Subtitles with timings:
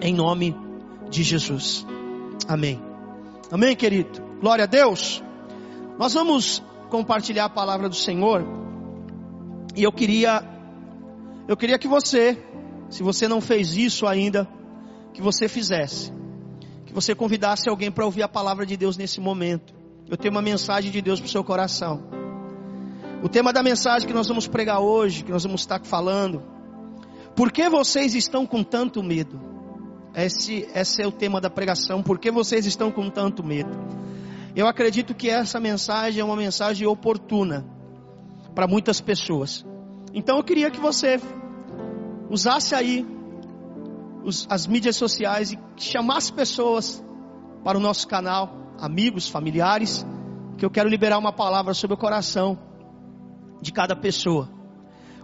[0.00, 0.56] Em nome
[1.10, 1.86] de Jesus.
[2.48, 2.80] Amém.
[3.50, 4.22] Amém, querido.
[4.40, 5.22] Glória a Deus.
[5.98, 8.44] Nós vamos compartilhar a palavra do Senhor.
[9.76, 10.42] E eu queria
[11.46, 12.38] eu queria que você,
[12.88, 14.48] se você não fez isso ainda,
[15.12, 16.12] que você fizesse.
[16.86, 19.74] Que você convidasse alguém para ouvir a palavra de Deus nesse momento.
[20.08, 22.04] Eu tenho uma mensagem de Deus para o seu coração.
[23.22, 26.42] O tema da mensagem que nós vamos pregar hoje, que nós vamos estar falando,
[27.34, 29.49] por que vocês estão com tanto medo?
[30.14, 32.02] Esse, esse é o tema da pregação.
[32.02, 33.70] Por que vocês estão com tanto medo?
[34.54, 37.64] Eu acredito que essa mensagem é uma mensagem oportuna
[38.54, 39.64] para muitas pessoas.
[40.12, 41.20] Então eu queria que você
[42.28, 43.06] usasse aí
[44.24, 47.02] os, as mídias sociais e chamasse pessoas
[47.62, 50.04] para o nosso canal, amigos, familiares,
[50.58, 52.58] que eu quero liberar uma palavra sobre o coração
[53.60, 54.48] de cada pessoa.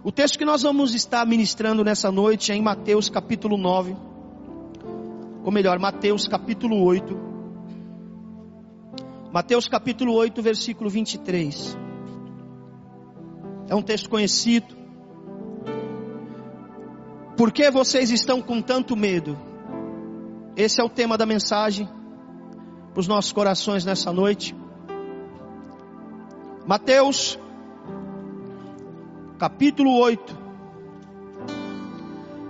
[0.03, 3.95] O texto que nós vamos estar ministrando nessa noite é em Mateus capítulo 9,
[5.47, 7.17] ou melhor, Mateus capítulo 8.
[9.31, 11.77] Mateus capítulo 8, versículo 23.
[13.69, 14.75] É um texto conhecido.
[17.37, 19.39] Por que vocês estão com tanto medo?
[20.57, 21.87] Esse é o tema da mensagem
[22.91, 24.53] para os nossos corações nessa noite.
[26.65, 27.39] Mateus,
[29.39, 30.37] capítulo 8,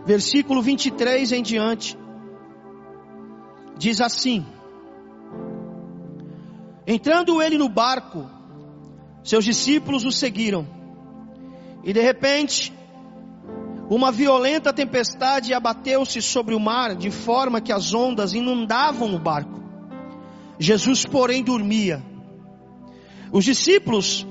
[0.03, 1.95] versículo 23 em diante,
[3.77, 4.45] diz assim:
[6.85, 8.29] Entrando ele no barco,
[9.23, 10.67] seus discípulos o seguiram,
[11.83, 12.73] e de repente,
[13.89, 19.61] uma violenta tempestade abateu-se sobre o mar, de forma que as ondas inundavam o barco.
[20.59, 22.03] Jesus, porém, dormia.
[23.31, 24.25] Os discípulos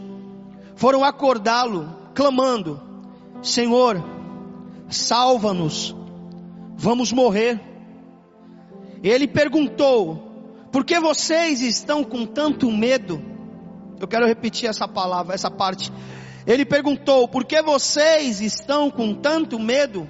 [0.75, 2.81] foram acordá-lo, clamando:
[3.43, 4.03] Senhor,
[4.89, 5.95] salva-nos,
[6.77, 7.76] vamos morrer.
[9.03, 13.23] Ele perguntou: Por que vocês estão com tanto medo?
[14.01, 15.93] Eu quero repetir essa palavra, essa parte.
[16.47, 20.09] Ele perguntou: Por que vocês estão com tanto medo,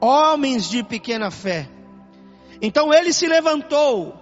[0.00, 1.68] homens de pequena fé?
[2.62, 4.14] Então ele se levantou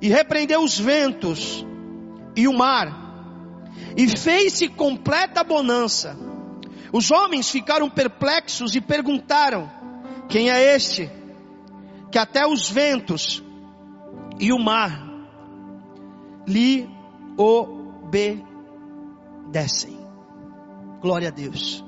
[0.00, 1.64] e repreendeu os ventos
[2.36, 6.16] e o mar, e fez-se completa bonança.
[6.92, 9.70] Os homens ficaram perplexos e perguntaram:
[10.28, 11.10] Quem é este?
[12.14, 13.42] Que até os ventos
[14.38, 15.04] e o mar
[16.46, 16.88] lhe
[17.36, 18.38] obedecem.
[21.00, 21.84] Glória a Deus.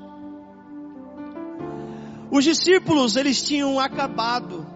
[2.29, 4.67] Os discípulos, eles tinham acabado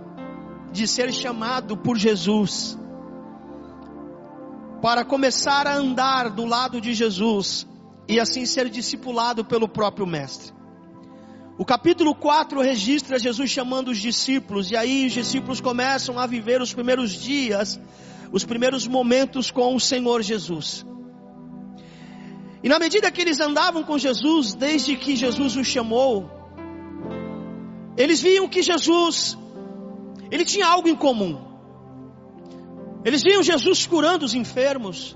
[0.71, 2.79] de ser chamados por Jesus
[4.81, 7.67] para começar a andar do lado de Jesus
[8.07, 10.60] e assim ser discipulado pelo próprio mestre.
[11.61, 16.59] O capítulo 4 registra Jesus chamando os discípulos, e aí os discípulos começam a viver
[16.59, 17.79] os primeiros dias,
[18.31, 20.83] os primeiros momentos com o Senhor Jesus.
[22.63, 26.31] E na medida que eles andavam com Jesus, desde que Jesus os chamou,
[27.95, 29.37] eles viam que Jesus,
[30.31, 31.39] ele tinha algo em comum.
[33.05, 35.15] Eles viam Jesus curando os enfermos.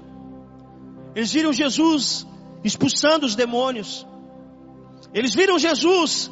[1.15, 2.23] Eles viram Jesus
[2.63, 4.05] expulsando os demônios.
[5.17, 6.29] Eles viram Jesus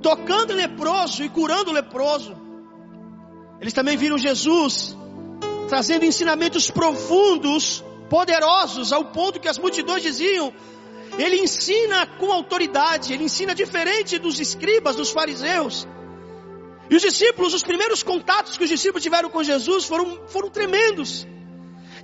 [0.00, 2.36] tocando leproso e curando leproso.
[3.60, 4.96] Eles também viram Jesus
[5.68, 10.54] trazendo ensinamentos profundos poderosos ao ponto que as multidões diziam:
[11.18, 15.84] ele ensina com autoridade, ele ensina diferente dos escribas, dos fariseus.
[16.88, 21.26] E os discípulos, os primeiros contatos que os discípulos tiveram com Jesus foram, foram tremendos.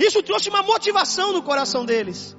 [0.00, 2.36] Isso trouxe uma motivação no coração deles.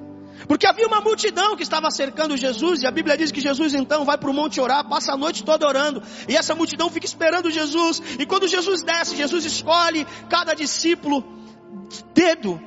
[0.47, 4.06] Porque havia uma multidão que estava cercando Jesus, e a Bíblia diz que Jesus então
[4.06, 7.50] vai para o monte orar, passa a noite toda orando, e essa multidão fica esperando
[7.50, 11.24] Jesus, e quando Jesus desce, Jesus escolhe cada discípulo,
[12.13, 12.62] dedo,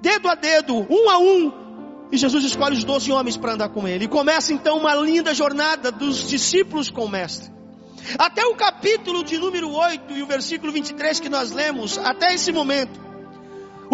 [0.00, 1.52] dedo a dedo, um a um,
[2.10, 4.04] e Jesus escolhe os doze homens para andar com ele.
[4.04, 7.50] E começa então uma linda jornada dos discípulos com o Mestre.
[8.18, 12.52] Até o capítulo de número 8 e o versículo 23 que nós lemos, até esse
[12.52, 13.00] momento,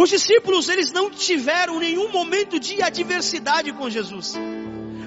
[0.01, 4.35] os discípulos eles não tiveram nenhum momento de adversidade com Jesus.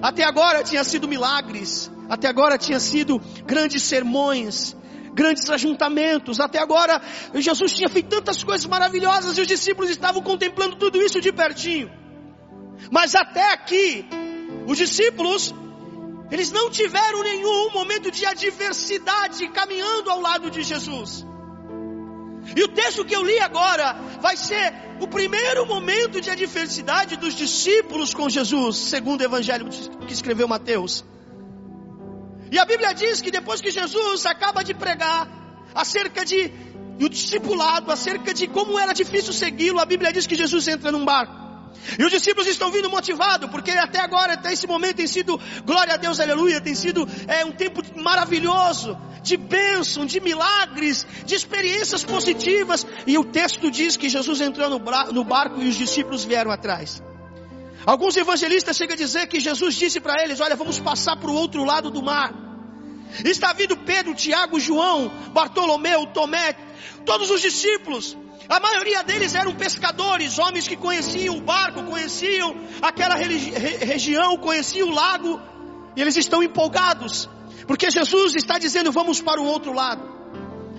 [0.01, 4.75] Até agora tinha sido milagres, até agora tinha sido grandes sermões,
[5.13, 6.41] grandes ajuntamentos.
[6.41, 7.01] Até agora,
[7.35, 11.89] Jesus tinha feito tantas coisas maravilhosas e os discípulos estavam contemplando tudo isso de pertinho.
[12.91, 14.05] Mas até aqui,
[14.67, 15.55] os discípulos,
[16.29, 21.25] eles não tiveram nenhum momento de adversidade caminhando ao lado de Jesus.
[22.55, 27.33] E o texto que eu li agora vai ser o primeiro momento de adversidade dos
[27.33, 29.69] discípulos com Jesus, segundo o evangelho
[30.07, 31.03] que escreveu Mateus.
[32.51, 35.27] E a Bíblia diz que depois que Jesus acaba de pregar,
[35.73, 36.51] acerca de
[36.99, 41.03] o discipulado, acerca de como era difícil segui-lo, a Bíblia diz que Jesus entra num
[41.03, 41.40] barco.
[41.97, 45.93] E os discípulos estão vindo motivados, porque até agora, até esse momento, tem sido, glória
[45.93, 52.03] a Deus, aleluia, tem sido é, um tempo maravilhoso, de bênção, de milagres, de experiências
[52.03, 52.85] positivas.
[53.05, 54.79] E o texto diz que Jesus entrou no,
[55.11, 57.01] no barco e os discípulos vieram atrás.
[57.85, 61.33] Alguns evangelistas chegam a dizer que Jesus disse para eles: Olha, vamos passar para o
[61.33, 62.31] outro lado do mar.
[63.25, 66.55] Está vindo Pedro, Tiago, João, Bartolomeu, Tomé,
[67.05, 68.17] todos os discípulos.
[68.49, 74.91] A maioria deles eram pescadores, homens que conheciam o barco, conheciam aquela região, conheciam o
[74.91, 75.39] lago,
[75.95, 77.29] e eles estão empolgados,
[77.67, 80.09] porque Jesus está dizendo: vamos para o outro lado.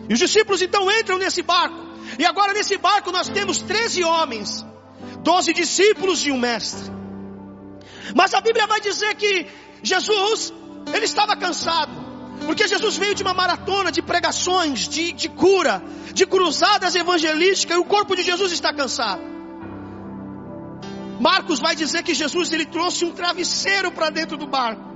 [0.09, 1.77] E os discípulos então entram nesse barco,
[2.19, 4.67] e agora nesse barco nós temos 13 homens,
[5.23, 6.91] 12 discípulos e um mestre.
[8.15, 9.47] Mas a Bíblia vai dizer que
[9.83, 10.53] Jesus,
[10.93, 12.02] ele estava cansado.
[12.47, 15.83] Porque Jesus veio de uma maratona de pregações, de, de cura,
[16.13, 19.23] de cruzadas evangelísticas, e o corpo de Jesus está cansado.
[21.21, 24.91] Marcos vai dizer que Jesus ele trouxe um travesseiro para dentro do barco.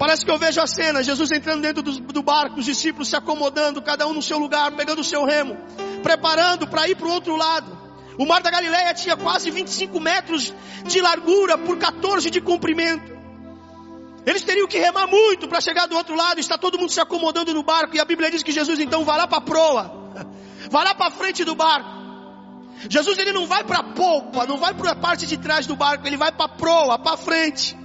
[0.00, 3.14] Parece que eu vejo a cena, Jesus entrando dentro do, do barco, os discípulos se
[3.14, 5.56] acomodando, cada um no seu lugar, pegando o seu remo,
[6.02, 7.78] preparando para ir para o outro lado.
[8.18, 10.52] O mar da Galileia tinha quase 25 metros
[10.84, 13.21] de largura por 14 de comprimento.
[14.24, 17.52] Eles teriam que remar muito para chegar do outro lado, está todo mundo se acomodando
[17.52, 20.12] no barco, e a Bíblia diz que Jesus então vai lá para a proa,
[20.70, 22.02] vai lá para frente do barco.
[22.88, 25.76] Jesus ele não vai para a polpa, não vai para a parte de trás do
[25.76, 27.76] barco, ele vai para a proa, para frente.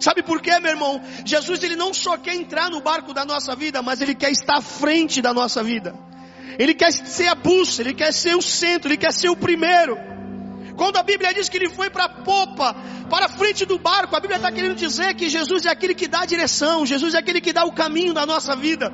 [0.00, 1.00] Sabe por quê, meu irmão?
[1.24, 4.58] Jesus ele não só quer entrar no barco da nossa vida, mas ele quer estar
[4.58, 5.94] à frente da nossa vida.
[6.58, 10.11] Ele quer ser a bússola, ele quer ser o centro, ele quer ser o primeiro.
[10.76, 12.74] Quando a Bíblia diz que ele foi para a popa,
[13.10, 16.08] para a frente do barco, a Bíblia está querendo dizer que Jesus é aquele que
[16.08, 18.92] dá a direção, Jesus é aquele que dá o caminho da nossa vida.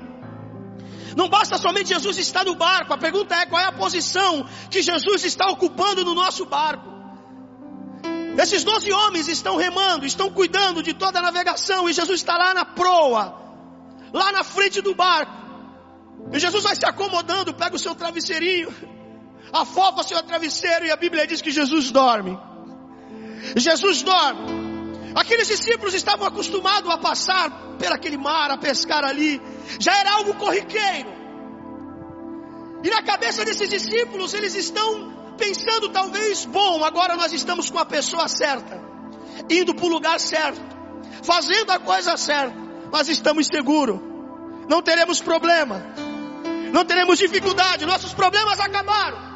[1.16, 4.82] Não basta somente Jesus estar no barco, a pergunta é qual é a posição que
[4.82, 6.96] Jesus está ocupando no nosso barco.
[8.36, 12.54] Esses doze homens estão remando, estão cuidando de toda a navegação, e Jesus está lá
[12.54, 13.34] na proa,
[14.12, 15.32] lá na frente do barco.
[16.32, 18.97] E Jesus vai se acomodando, pega o seu travesseirinho
[19.52, 22.38] afofa seu travesseiro e a Bíblia diz que Jesus dorme.
[23.56, 24.68] Jesus dorme.
[25.14, 29.40] Aqueles discípulos estavam acostumados a passar por aquele mar, a pescar ali.
[29.78, 31.18] Já era algo corriqueiro.
[32.84, 37.84] E na cabeça desses discípulos, eles estão pensando, talvez, bom, agora nós estamos com a
[37.84, 38.80] pessoa certa,
[39.48, 40.60] indo para o lugar certo,
[41.22, 42.54] fazendo a coisa certa,
[42.92, 44.00] nós estamos seguros,
[44.68, 45.82] não teremos problema,
[46.72, 49.27] não teremos dificuldade, nossos problemas acabaram.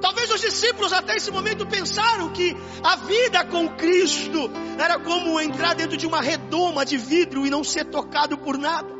[0.00, 5.74] Talvez os discípulos até esse momento pensaram que a vida com Cristo era como entrar
[5.74, 8.94] dentro de uma redoma de vidro e não ser tocado por nada.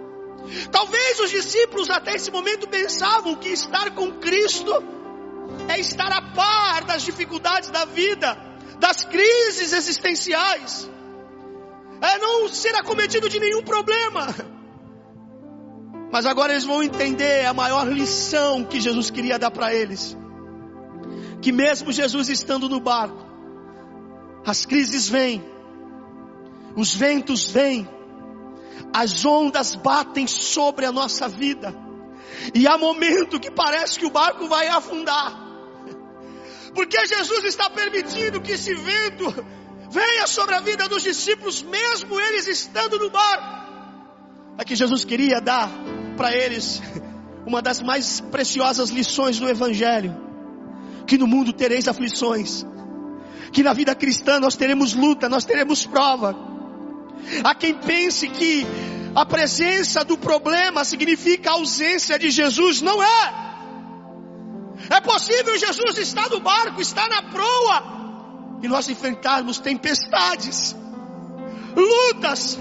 [0.71, 4.73] Talvez os discípulos até esse momento pensavam que estar com Cristo
[5.69, 8.37] é estar a par das dificuldades da vida,
[8.79, 10.89] das crises existenciais,
[12.01, 14.35] é não ser acometido de nenhum problema.
[16.13, 20.17] Mas agora eles vão entender a maior lição que Jesus queria dar para eles
[21.41, 23.25] que mesmo Jesus estando no barco,
[24.45, 25.45] as crises vêm,
[26.77, 27.89] os ventos vêm,
[28.93, 31.75] as ondas batem sobre a nossa vida,
[32.55, 35.45] e há momento que parece que o barco vai afundar,
[36.75, 39.33] porque Jesus está permitindo que esse vento
[39.91, 43.67] venha sobre a vida dos discípulos, mesmo eles estando no barco.
[44.59, 45.71] É que Jesus queria dar
[46.17, 46.83] para eles
[47.47, 50.27] uma das mais preciosas lições do Evangelho
[51.07, 52.67] que no mundo tereis aflições,
[53.53, 56.37] que na vida cristã nós teremos luta, nós teremos prova.
[57.45, 58.67] Há quem pense que
[59.15, 63.47] a presença do problema significa a ausência de Jesus, não é.
[64.91, 70.77] É possível Jesus estar no barco, estar na proa, e nós enfrentarmos tempestades,
[71.75, 72.59] lutas,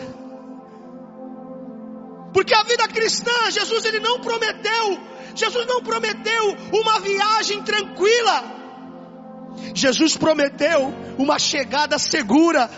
[2.34, 5.00] porque a vida cristã, Jesus ele não prometeu
[5.36, 8.44] Jesus não prometeu uma viagem tranquila.
[9.74, 12.70] Jesus prometeu uma chegada segura.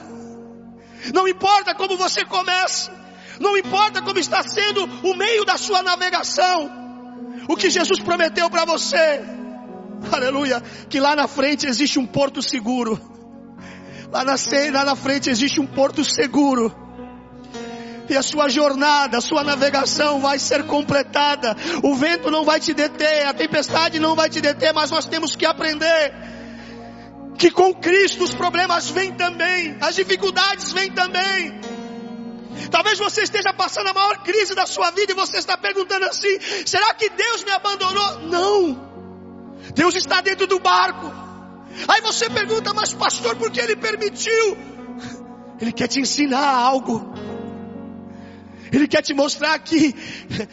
[1.14, 2.92] Não importa como você começa,
[3.40, 6.72] não importa como está sendo o meio da sua navegação,
[7.48, 9.22] o que Jesus prometeu para você,
[10.12, 10.60] aleluia,
[10.90, 13.00] que lá na frente existe um porto seguro,
[14.12, 14.36] lá na,
[14.74, 16.87] lá na frente existe um porto seguro
[18.14, 21.56] e a sua jornada, a sua navegação vai ser completada.
[21.84, 25.36] O vento não vai te deter, a tempestade não vai te deter, mas nós temos
[25.36, 26.14] que aprender
[27.38, 31.62] que com Cristo os problemas vêm também, as dificuldades vêm também.
[32.72, 36.40] Talvez você esteja passando a maior crise da sua vida e você está perguntando assim:
[36.66, 38.20] será que Deus me abandonou?
[38.22, 38.88] Não.
[39.74, 41.12] Deus está dentro do barco.
[41.88, 44.58] Aí você pergunta, mas pastor, por que ele permitiu?
[45.60, 47.14] Ele quer te ensinar algo.
[48.72, 49.94] Ele quer te mostrar que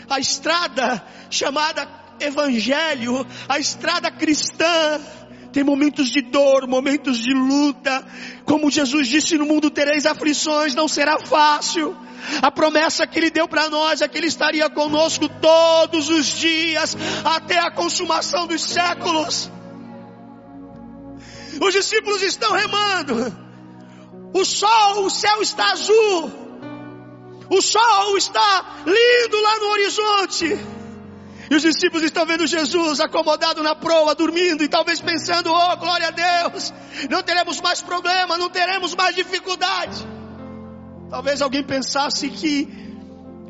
[0.09, 1.89] a estrada chamada
[2.21, 5.01] Evangelho, a estrada cristã,
[5.53, 8.05] tem momentos de dor, momentos de luta.
[8.45, 11.97] Como Jesus disse, no mundo tereis aflições, não será fácil.
[12.43, 16.97] A promessa que Ele deu para nós é que Ele estaria conosco todos os dias,
[17.25, 19.51] até a consumação dos séculos.
[21.61, 23.33] Os discípulos estão remando.
[24.33, 26.44] O sol, o céu está azul.
[27.51, 30.59] O sol está lindo lá no horizonte.
[31.51, 36.09] E os discípulos estão vendo Jesus acomodado na proa, dormindo e talvez pensando: oh, glória
[36.09, 36.73] a Deus,
[37.11, 40.07] não teremos mais problema, não teremos mais dificuldade.
[41.11, 42.69] Talvez alguém pensasse que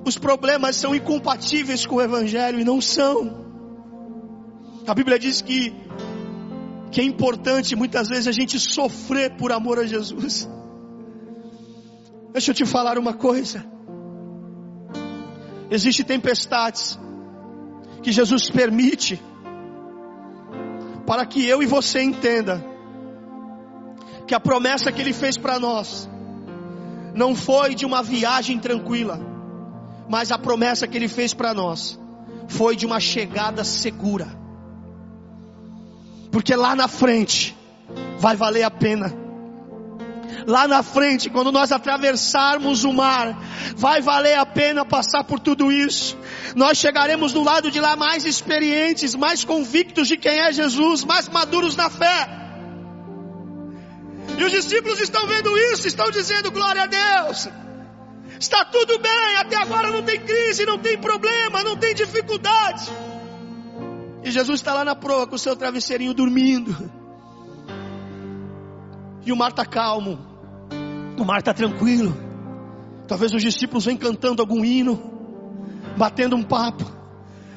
[0.04, 3.44] os problemas são incompatíveis com o Evangelho e não são.
[4.86, 5.74] A Bíblia diz que,
[6.90, 10.48] que é importante muitas vezes a gente sofrer por amor a Jesus.
[12.32, 13.73] Deixa eu te falar uma coisa.
[15.74, 16.96] Existem tempestades
[18.00, 19.20] que Jesus permite
[21.04, 22.64] para que eu e você entenda
[24.24, 26.08] que a promessa que ele fez para nós
[27.12, 29.18] não foi de uma viagem tranquila,
[30.08, 31.98] mas a promessa que ele fez para nós
[32.46, 34.28] foi de uma chegada segura.
[36.30, 37.56] Porque lá na frente
[38.20, 39.23] vai valer a pena.
[40.46, 43.36] Lá na frente, quando nós atravessarmos o mar,
[43.76, 46.16] vai valer a pena passar por tudo isso.
[46.54, 51.28] Nós chegaremos do lado de lá mais experientes, mais convictos de quem é Jesus, mais
[51.28, 52.28] maduros na fé.
[54.36, 57.48] E os discípulos estão vendo isso, estão dizendo glória a Deus.
[58.38, 62.90] Está tudo bem, até agora não tem crise, não tem problema, não tem dificuldade.
[64.22, 66.90] E Jesus está lá na proa com o seu travesseirinho dormindo.
[69.24, 70.33] E o mar está calmo,
[71.16, 72.16] o mar está tranquilo.
[73.06, 75.00] Talvez os discípulos venham cantando algum hino,
[75.96, 76.84] batendo um papo.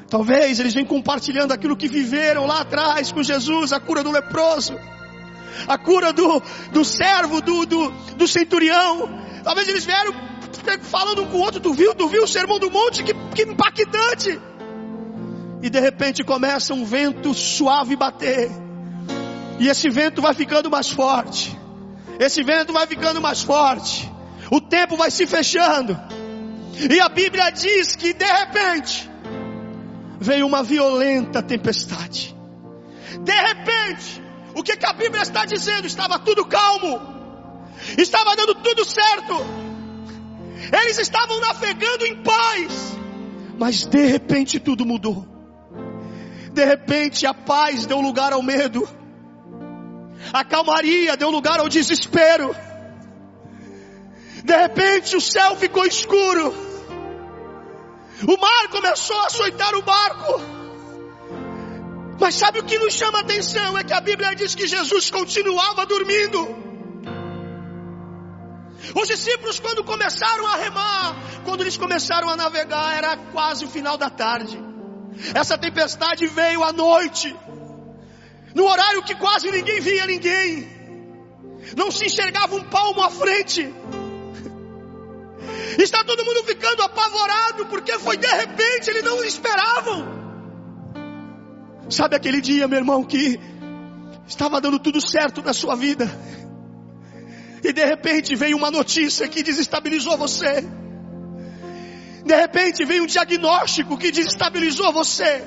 [0.08, 4.74] Talvez eles venham compartilhando aquilo que viveram lá atrás com Jesus, a cura do leproso
[5.66, 9.08] a cura do, do servo, do, do, do centurião.
[9.42, 10.12] Talvez eles vieram
[10.82, 13.42] falando um com o outro, tu viu, tu viu o sermão do monte, que, que
[13.42, 14.38] impactante.
[15.62, 18.50] E de repente começa um vento suave bater.
[19.58, 21.57] E esse vento vai ficando mais forte.
[22.18, 24.10] Esse vento vai ficando mais forte.
[24.50, 25.98] O tempo vai se fechando.
[26.90, 29.08] E a Bíblia diz que de repente
[30.20, 32.36] veio uma violenta tempestade.
[33.22, 34.22] De repente,
[34.54, 35.86] o que, que a Bíblia está dizendo?
[35.86, 37.00] Estava tudo calmo,
[37.96, 39.34] estava dando tudo certo,
[40.72, 42.98] eles estavam navegando em paz,
[43.58, 45.26] mas de repente tudo mudou.
[46.52, 48.88] De repente a paz deu lugar ao medo,
[50.32, 52.54] a calmaria deu lugar ao desespero.
[54.44, 56.54] De repente o céu ficou escuro,
[58.26, 60.40] o mar começou a açoitar o barco.
[62.20, 63.78] Mas sabe o que nos chama a atenção?
[63.78, 66.68] É que a Bíblia diz que Jesus continuava dormindo.
[68.94, 73.96] Os discípulos, quando começaram a remar, quando eles começaram a navegar, era quase o final
[73.96, 74.58] da tarde.
[75.34, 77.36] Essa tempestade veio à noite,
[78.54, 80.68] no horário que quase ninguém via ninguém,
[81.76, 83.68] não se enxergava um palmo à frente.
[85.78, 90.18] Está todo mundo ficando apavorado, porque foi de repente, eles não esperavam.
[91.90, 93.40] Sabe aquele dia, meu irmão, que
[94.26, 96.06] estava dando tudo certo na sua vida,
[97.62, 100.64] e de repente veio uma notícia que desestabilizou você.
[102.24, 105.42] De repente veio um diagnóstico que desestabilizou você.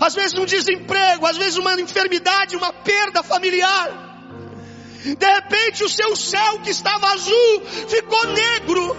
[0.00, 4.06] Às vezes um desemprego, às vezes uma enfermidade, uma perda familiar.
[5.04, 8.96] De repente o seu céu que estava azul ficou negro.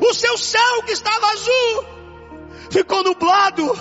[0.00, 1.84] O seu céu que estava azul
[2.70, 3.78] ficou nublado.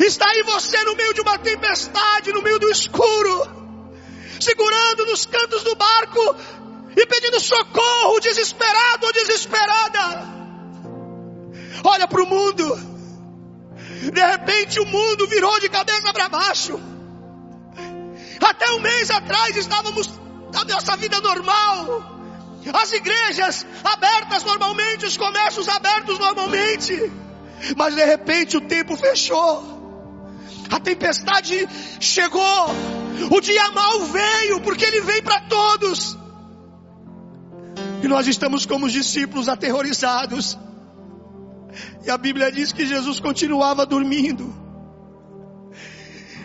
[0.00, 3.46] Está aí você no meio de uma tempestade, no meio do escuro,
[4.40, 6.36] segurando nos cantos do barco
[6.96, 10.32] e pedindo socorro, desesperado ou desesperada.
[11.84, 12.91] Olha para o mundo,
[14.10, 16.80] de repente o mundo virou de cabeça para baixo.
[18.40, 20.10] Até um mês atrás estávamos
[20.52, 22.02] na nossa vida normal,
[22.72, 27.12] as igrejas abertas normalmente, os comércios abertos normalmente.
[27.76, 29.72] Mas de repente o tempo fechou.
[30.70, 31.68] A tempestade
[32.00, 32.68] chegou.
[33.30, 36.18] O dia mal veio, porque ele vem para todos.
[38.02, 40.58] E nós estamos como os discípulos aterrorizados.
[42.04, 44.62] E a Bíblia diz que Jesus continuava dormindo.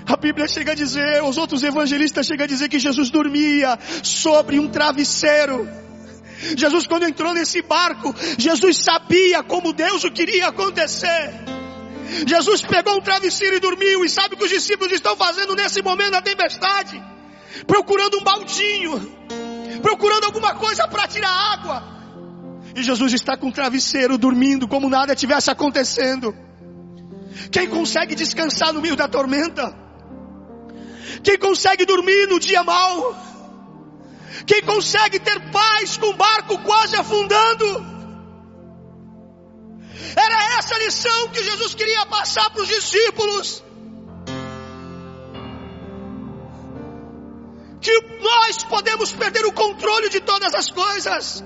[0.08, 4.58] A Bíblia chega a dizer, os outros evangelistas chegam a dizer que Jesus dormia sobre
[4.58, 5.68] um travesseiro.
[6.56, 11.34] Jesus quando entrou nesse barco, Jesus sabia como Deus o queria acontecer.
[12.26, 14.06] Jesus pegou um travesseiro e dormiu.
[14.06, 17.04] E sabe o que os discípulos estão fazendo nesse momento da tempestade?
[17.66, 19.12] Procurando um baldinho,
[19.82, 21.97] procurando alguma coisa para tirar água.
[22.78, 26.32] E Jesus está com um travesseiro dormindo como nada tivesse acontecendo.
[27.52, 29.76] Quem consegue descansar no meio da tormenta?
[31.24, 33.16] Quem consegue dormir no dia mau?
[34.46, 37.66] Quem consegue ter paz com o barco quase afundando?
[40.16, 43.64] Era essa a lição que Jesus queria passar para os discípulos.
[47.82, 51.44] Que nós podemos perder o controle de todas as coisas.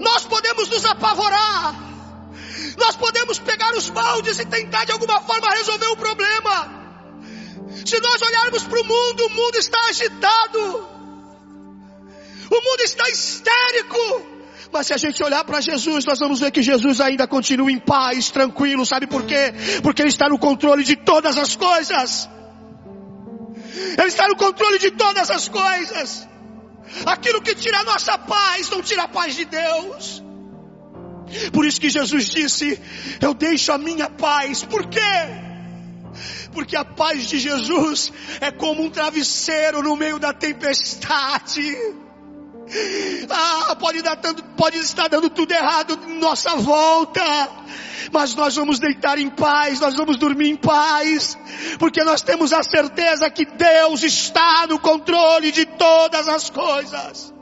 [0.00, 1.74] Nós podemos nos apavorar.
[2.76, 6.78] Nós podemos pegar os baldes e tentar de alguma forma resolver o problema.
[7.84, 10.88] Se nós olharmos para o mundo, o mundo está agitado.
[12.50, 14.38] O mundo está histérico.
[14.72, 17.78] Mas se a gente olhar para Jesus, nós vamos ver que Jesus ainda continua em
[17.78, 18.84] paz, tranquilo.
[18.84, 19.54] Sabe por quê?
[19.82, 22.28] Porque Ele está no controle de todas as coisas.
[23.96, 26.28] Ele está no controle de todas as coisas.
[27.06, 30.22] Aquilo que tira a nossa paz não tira a paz de Deus.
[31.52, 32.80] Por isso que Jesus disse:
[33.20, 34.64] Eu deixo a minha paz.
[34.64, 35.00] Por quê?
[36.52, 41.76] Porque a paz de Jesus é como um travesseiro no meio da tempestade.
[43.30, 47.22] Ah, pode, dar tanto, pode estar dando tudo errado em nossa volta,
[48.12, 51.38] mas nós vamos deitar em paz, nós vamos dormir em paz,
[51.78, 57.34] porque nós temos a certeza que Deus está no controle de todas as coisas.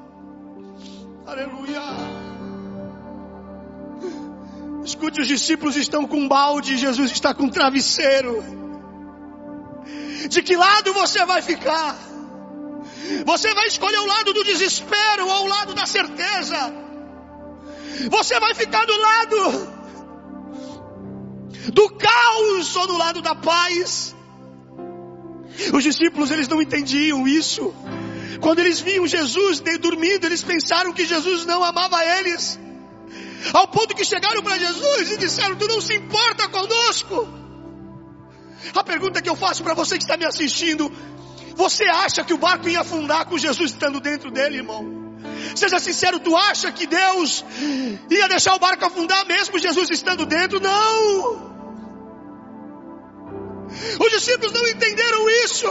[1.26, 1.82] Aleluia.
[4.84, 8.44] Escute, os discípulos estão com um balde, Jesus está com um travesseiro.
[10.28, 11.96] De que lado você vai ficar?
[13.24, 16.72] Você vai escolher o lado do desespero ou o lado da certeza.
[18.10, 19.76] Você vai ficar do lado
[21.72, 24.14] do caos ou do lado da paz.
[25.72, 27.74] Os discípulos eles não entendiam isso.
[28.40, 32.58] Quando eles viam Jesus dormindo, eles pensaram que Jesus não amava eles.
[33.52, 37.28] Ao ponto que chegaram para Jesus e disseram: Tu não se importa conosco.
[38.74, 40.92] A pergunta que eu faço para você que está me assistindo:
[41.56, 44.84] você acha que o barco ia afundar com Jesus estando dentro dele, irmão?
[45.54, 47.42] Seja sincero, tu acha que Deus
[48.10, 50.60] ia deixar o barco afundar mesmo Jesus estando dentro?
[50.60, 51.56] Não!
[53.98, 55.66] Os discípulos não entenderam isso.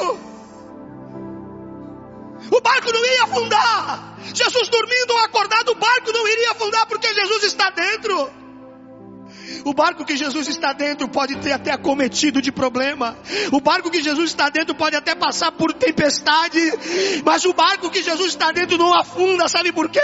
[2.52, 4.18] O barco não ia afundar.
[4.34, 8.32] Jesus dormindo ou acordado, o barco não iria afundar porque Jesus está dentro.
[9.66, 13.18] O barco que Jesus está dentro pode ter até acometido de problema.
[13.52, 16.60] O barco que Jesus está dentro pode até passar por tempestade.
[17.26, 20.00] Mas o barco que Jesus está dentro não afunda, sabe por quê?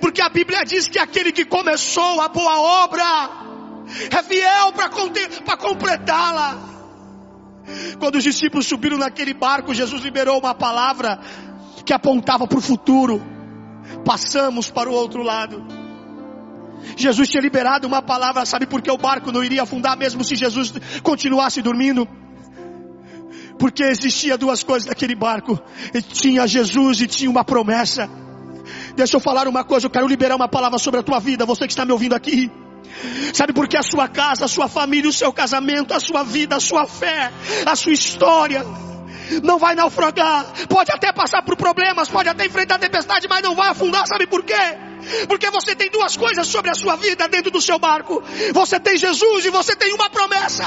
[0.00, 3.30] Porque a Bíblia diz que aquele que começou a boa obra
[4.10, 6.58] é fiel para completá-la.
[8.00, 11.20] Quando os discípulos subiram naquele barco, Jesus liberou uma palavra
[11.84, 13.22] que apontava para o futuro.
[14.04, 15.75] Passamos para o outro lado.
[16.96, 20.36] Jesus tinha liberado uma palavra, sabe por que o barco não iria afundar mesmo se
[20.36, 20.72] Jesus
[21.02, 22.06] continuasse dormindo?
[23.58, 25.58] Porque existia duas coisas naquele barco.
[26.12, 28.08] tinha Jesus e tinha uma promessa.
[28.94, 31.66] Deixa eu falar uma coisa, eu quero liberar uma palavra sobre a tua vida, você
[31.66, 32.50] que está me ouvindo aqui.
[33.32, 36.56] Sabe por que a sua casa, a sua família, o seu casamento, a sua vida,
[36.56, 37.30] a sua fé,
[37.64, 38.64] a sua história
[39.42, 40.46] não vai naufragar.
[40.68, 44.06] Pode até passar por problemas, pode até enfrentar tempestade, mas não vai afundar.
[44.06, 44.54] Sabe por quê?
[45.28, 48.22] Porque você tem duas coisas sobre a sua vida dentro do seu barco.
[48.52, 50.64] Você tem Jesus e você tem uma promessa.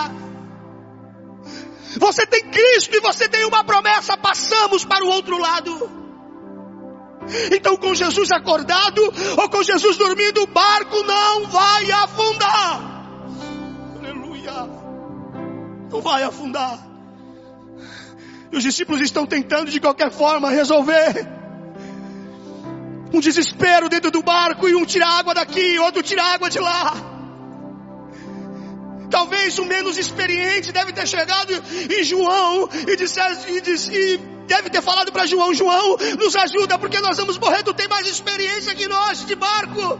[1.98, 4.18] Você tem Cristo e você tem uma promessa.
[4.18, 6.00] Passamos para o outro lado.
[7.52, 9.02] Então, com Jesus acordado
[9.38, 13.06] ou com Jesus dormindo, o barco não vai afundar.
[13.98, 14.70] Aleluia.
[15.92, 16.88] Não vai afundar.
[18.52, 21.39] E os discípulos estão tentando de qualquer forma resolver
[23.14, 26.94] um desespero dentro do barco e um tira água daqui, outro tira água de lá.
[29.10, 31.52] Talvez o menos experiente deve ter chegado
[31.90, 34.18] em João e, disse, e, disse, e
[34.48, 37.64] deve ter falado para João: João, nos ajuda porque nós vamos morrer.
[37.64, 40.00] Tu tem mais experiência que nós de barco.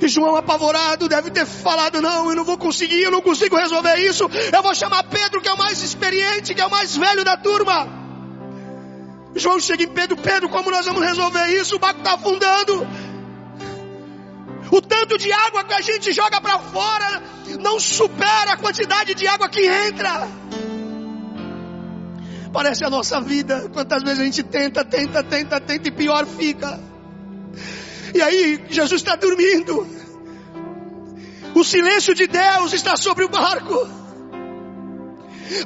[0.00, 3.96] E João apavorado deve ter falado: Não, eu não vou conseguir, eu não consigo resolver
[3.96, 4.28] isso.
[4.52, 7.36] Eu vou chamar Pedro, que é o mais experiente, que é o mais velho da
[7.36, 8.01] turma.
[9.34, 11.76] João chega em Pedro, Pedro, como nós vamos resolver isso?
[11.76, 12.86] O barco está afundando.
[14.70, 17.22] O tanto de água que a gente joga para fora
[17.60, 20.28] não supera a quantidade de água que entra.
[22.52, 23.70] Parece a nossa vida.
[23.72, 26.78] Quantas vezes a gente tenta, tenta, tenta, tenta e pior fica.
[28.14, 29.86] E aí, Jesus está dormindo.
[31.54, 34.01] O silêncio de Deus está sobre o barco.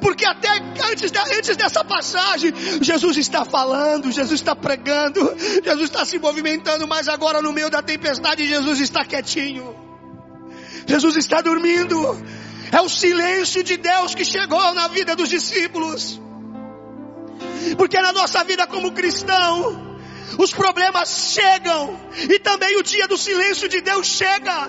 [0.00, 0.48] Porque até
[0.90, 6.86] antes, de, antes dessa passagem, Jesus está falando, Jesus está pregando, Jesus está se movimentando,
[6.86, 9.74] mas agora no meio da tempestade, Jesus está quietinho.
[10.86, 11.96] Jesus está dormindo.
[12.72, 16.20] É o silêncio de Deus que chegou na vida dos discípulos.
[17.76, 19.98] Porque na nossa vida como cristão,
[20.38, 24.68] os problemas chegam e também o dia do silêncio de Deus chega.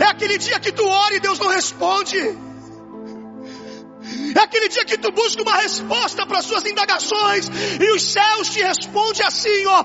[0.00, 2.49] É aquele dia que tu ora e Deus não responde.
[4.34, 8.62] É aquele dia que tu busca uma resposta para suas indagações e os céus te
[8.62, 9.84] respondem assim, ó.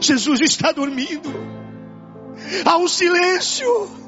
[0.00, 1.30] Jesus está dormindo.
[2.64, 4.07] Há um silêncio.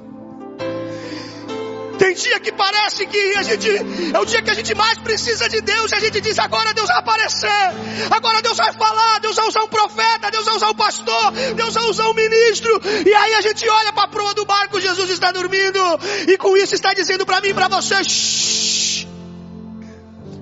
[2.01, 3.69] Tem dia que parece que a gente
[4.15, 5.93] é o dia que a gente mais precisa de Deus.
[5.93, 7.67] E a gente diz: agora Deus vai aparecer,
[8.11, 11.75] agora Deus vai falar, Deus vai usar um profeta, Deus vai usar um pastor, Deus
[11.75, 12.81] vai usar um ministro.
[13.07, 15.79] E aí a gente olha para a proa do barco, Jesus está dormindo,
[16.27, 17.97] e com isso está dizendo para mim e para você: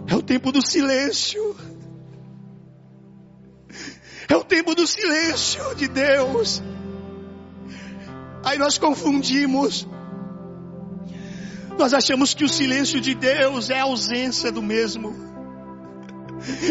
[0.07, 1.57] é o tempo do silêncio.
[4.29, 6.63] É o tempo do silêncio de Deus.
[8.45, 9.89] Aí nós confundimos
[11.79, 15.15] nós achamos que o silêncio de Deus é a ausência do mesmo.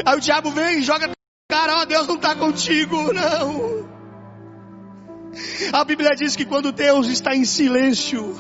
[0.06, 1.10] Aí o diabo vem e joga
[1.50, 3.88] cara, ó, Deus não está contigo, não.
[5.72, 8.36] A Bíblia diz que quando Deus está em silêncio,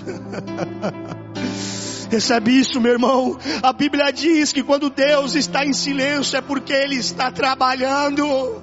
[2.11, 3.37] recebe isso, meu irmão.
[3.63, 8.61] A Bíblia diz que quando Deus está em silêncio é porque Ele está trabalhando.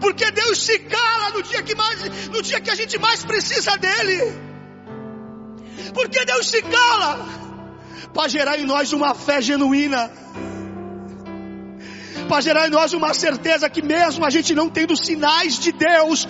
[0.00, 3.76] Porque Deus se cala no dia que mais, no dia que a gente mais precisa
[3.76, 4.49] dele.
[5.92, 7.40] Porque Deus se cala
[8.12, 10.10] para gerar em nós uma fé genuína.
[12.28, 16.28] Para gerar em nós uma certeza que mesmo a gente não tendo sinais de Deus,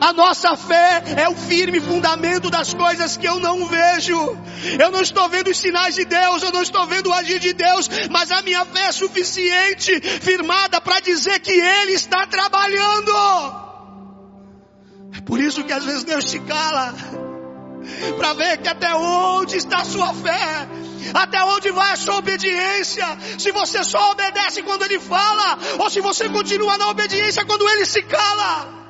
[0.00, 4.38] a nossa fé é o firme fundamento das coisas que eu não vejo.
[4.80, 7.52] Eu não estou vendo os sinais de Deus, eu não estou vendo o agir de
[7.52, 13.12] Deus, mas a minha fé é suficiente, firmada para dizer que Ele está trabalhando.
[15.14, 16.94] É por isso que às vezes Deus se cala
[18.16, 20.68] para ver que até onde está a sua fé,
[21.12, 23.06] até onde vai a sua obediência,
[23.38, 27.84] se você só obedece quando ele fala, ou se você continua na obediência quando ele
[27.84, 28.84] se cala.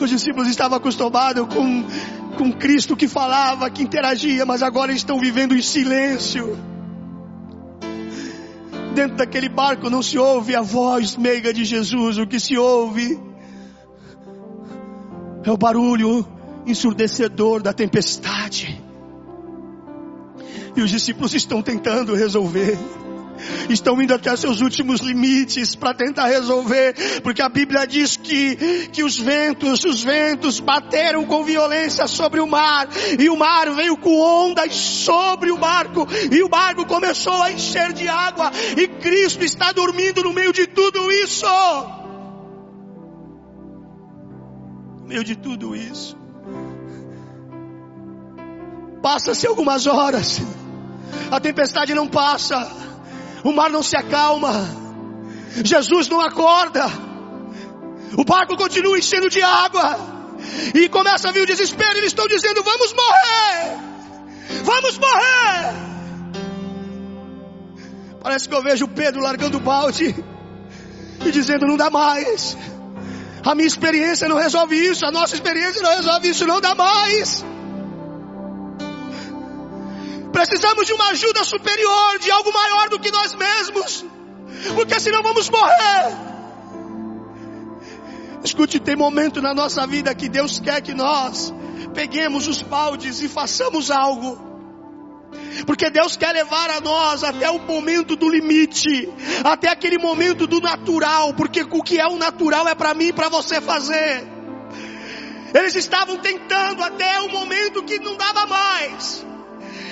[0.00, 1.84] Os discípulos estavam acostumados com,
[2.36, 6.58] com Cristo que falava, que interagia, mas agora estão vivendo em silêncio.
[8.94, 13.18] Dentro daquele barco não se ouve a voz meiga de Jesus, o que se ouve
[15.44, 16.26] é o barulho
[16.66, 18.82] ensurdecedor da tempestade.
[20.76, 22.78] E os discípulos estão tentando resolver.
[23.68, 29.02] Estão indo até seus últimos limites para tentar resolver, porque a Bíblia diz que, que
[29.02, 34.20] os ventos, os ventos bateram com violência sobre o mar, e o mar veio com
[34.20, 39.72] ondas sobre o barco, e o barco começou a encher de água, e Cristo está
[39.72, 41.46] dormindo no meio de tudo isso.
[45.04, 46.16] No meio de tudo isso.
[49.02, 50.40] Passa-se algumas horas,
[51.30, 52.56] a tempestade não passa,
[53.44, 54.66] o mar não se acalma,
[55.62, 56.86] Jesus não acorda,
[58.16, 59.98] o barco continua enchendo de água,
[60.74, 63.76] e começa a vir o desespero, eles estão dizendo: vamos morrer,
[64.64, 65.74] vamos morrer.
[68.22, 70.14] Parece que eu vejo Pedro largando o balde
[71.26, 72.56] e dizendo: não dá mais.
[73.44, 77.44] A minha experiência não resolve isso, a nossa experiência não resolve isso, não dá mais.
[80.32, 84.04] Precisamos de uma ajuda superior, de algo maior do que nós mesmos,
[84.74, 86.16] porque senão vamos morrer.
[88.42, 91.52] Escute, tem momento na nossa vida que Deus quer que nós
[91.94, 94.53] peguemos os baldes e façamos algo.
[95.66, 99.08] Porque Deus quer levar a nós até o momento do limite,
[99.44, 103.12] até aquele momento do natural, porque o que é o natural é para mim e
[103.12, 104.26] para você fazer.
[105.54, 109.24] Eles estavam tentando até o momento que não dava mais.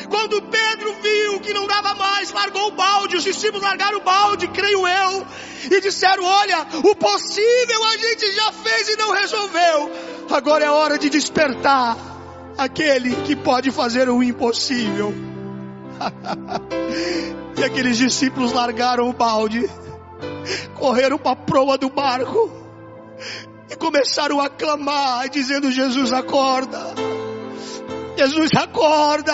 [0.08, 4.48] Quando Pedro viu que não dava mais, largou o balde, os discípulos largaram o balde,
[4.48, 5.26] creio eu,
[5.70, 9.90] e disseram: Olha, o possível a gente já fez e não resolveu,
[10.30, 11.96] agora é hora de despertar
[12.58, 15.31] aquele que pode fazer o impossível.
[17.56, 19.70] e aqueles discípulos largaram o balde,
[20.74, 22.50] correram para a proa do barco
[23.70, 26.94] e começaram a clamar, dizendo: Jesus, acorda!
[28.16, 29.32] Jesus, acorda!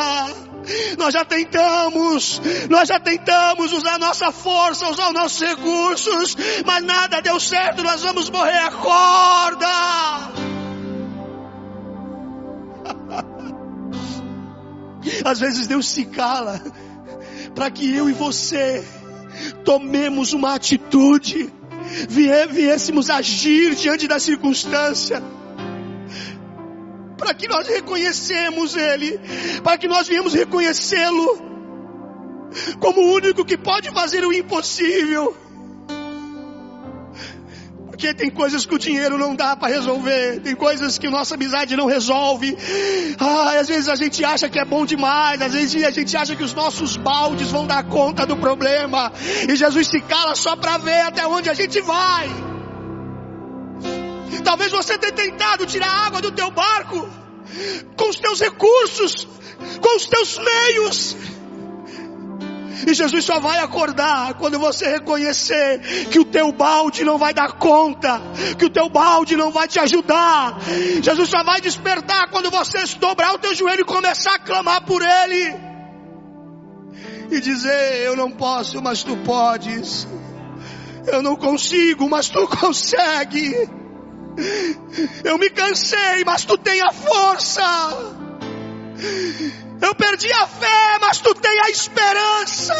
[0.99, 7.23] Nós já tentamos, nós já tentamos usar nossa força, usar os nossos recursos, mas nada
[7.23, 8.59] deu certo, nós vamos morrer.
[8.59, 10.58] Acorda!
[15.25, 16.63] Às vezes Deus se cala
[17.55, 18.85] para que eu e você
[19.65, 21.53] tomemos uma atitude,
[22.09, 25.23] viéssemos agir diante da circunstância
[27.17, 29.21] para que nós reconhecemos Ele,
[29.63, 31.49] para que nós viemos reconhecê-lo
[32.79, 35.37] como o único que pode fazer o impossível.
[37.99, 41.75] Porque tem coisas que o dinheiro não dá para resolver, tem coisas que nossa amizade
[41.75, 42.57] não resolve.
[43.19, 46.37] Ah, às vezes a gente acha que é bom demais, às vezes a gente acha
[46.37, 49.13] que os nossos baldes vão dar conta do problema.
[49.49, 52.29] E Jesus se cala só para ver até onde a gente vai.
[54.45, 57.09] Talvez você tenha tentado tirar água do teu barco
[57.97, 59.27] com os teus recursos,
[59.81, 61.17] com os teus meios.
[62.87, 67.53] E Jesus só vai acordar quando você reconhecer que o teu balde não vai dar
[67.53, 68.21] conta,
[68.59, 70.59] que o teu balde não vai te ajudar.
[71.03, 75.03] Jesus só vai despertar quando você dobrar o teu joelho e começar a clamar por
[75.03, 75.57] Ele.
[77.31, 80.07] E dizer: Eu não posso, mas tu podes.
[81.07, 83.69] Eu não consigo, mas tu consegue.
[85.25, 87.65] Eu me cansei, mas tu tem a força.
[89.81, 92.75] Eu perdi a fé, mas tu tem a esperança.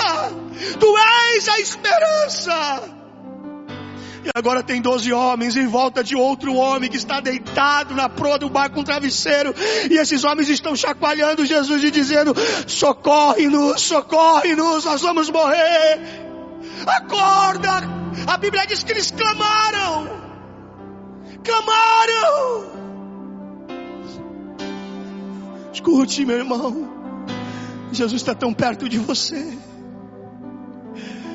[0.79, 0.97] Tu
[1.35, 2.99] és a esperança.
[4.25, 8.39] E agora tem doze homens em volta de outro homem que está deitado na proa
[8.39, 9.55] do barco com um travesseiro.
[9.91, 12.35] E esses homens estão chacoalhando Jesus e dizendo:
[12.67, 16.01] socorre-nos, socorre-nos, nós vamos morrer.
[16.87, 17.83] Acorda!
[18.27, 20.19] A Bíblia diz que eles clamaram
[21.49, 22.78] clamaram.
[25.73, 26.99] Escute, meu irmão.
[27.93, 29.59] Jesus está tão perto de você.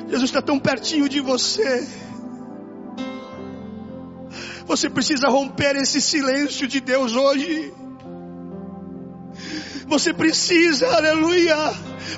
[0.08, 1.88] Jesus está tão pertinho de você.
[4.66, 7.74] Você precisa romper esse silêncio de Deus hoje.
[9.88, 11.56] Você precisa, aleluia,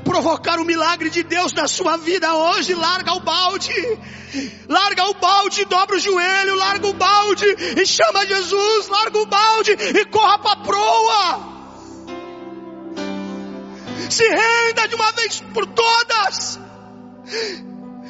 [0.03, 2.73] provocar o milagre de Deus na sua vida hoje.
[2.73, 3.73] Larga o balde,
[4.67, 7.45] larga o balde, dobra o joelho, larga o balde
[7.81, 8.87] e chama Jesus.
[8.89, 11.54] Larga o balde e corra para a proa.
[14.09, 16.59] Se renda de uma vez por todas.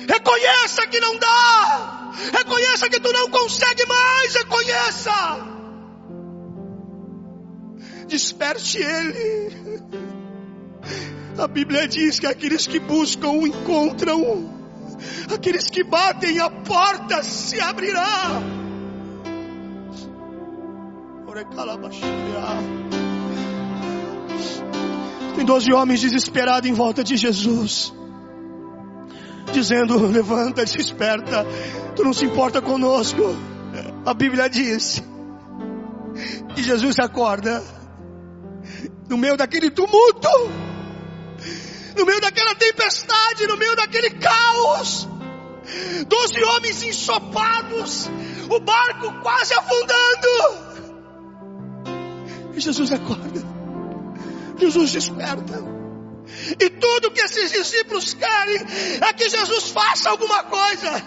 [0.07, 2.11] Reconheça que não dá.
[2.33, 4.33] Reconheça que tu não consegue mais.
[4.35, 5.55] Reconheça
[8.07, 9.51] desperte ele.
[11.37, 14.49] A Bíblia diz que aqueles que buscam o encontram,
[15.33, 18.41] aqueles que batem a porta se abrirá.
[25.35, 27.93] Tem doze homens desesperados em volta de Jesus,
[29.51, 31.45] dizendo: Levanta, desperta,
[31.95, 33.21] tu não se importa conosco.
[34.05, 35.03] A Bíblia diz,
[36.55, 37.61] e Jesus acorda
[39.09, 40.29] no meio daquele tumulto,
[41.97, 45.07] no meio daquela tempestade, no meio daquele caos,
[46.07, 48.09] doze homens ensopados,
[48.49, 50.65] o barco quase afundando.
[52.53, 53.54] E Jesus acorda,
[54.57, 55.63] Jesus desperta.
[56.59, 58.57] E tudo que esses discípulos querem
[59.01, 61.03] é que Jesus faça alguma coisa.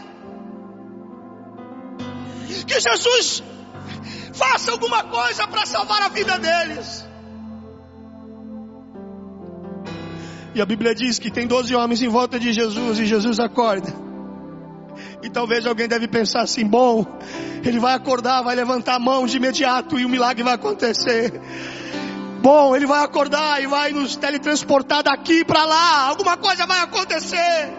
[2.66, 3.42] Que Jesus
[4.32, 7.06] faça alguma coisa para salvar a vida deles.
[10.54, 13.92] E a Bíblia diz que tem doze homens em volta de Jesus e Jesus acorda.
[15.22, 17.04] E talvez alguém deve pensar assim: bom,
[17.64, 21.40] ele vai acordar, vai levantar a mão de imediato e o milagre vai acontecer.
[22.40, 27.72] Bom, ele vai acordar e vai nos teletransportar daqui para lá, alguma coisa vai acontecer.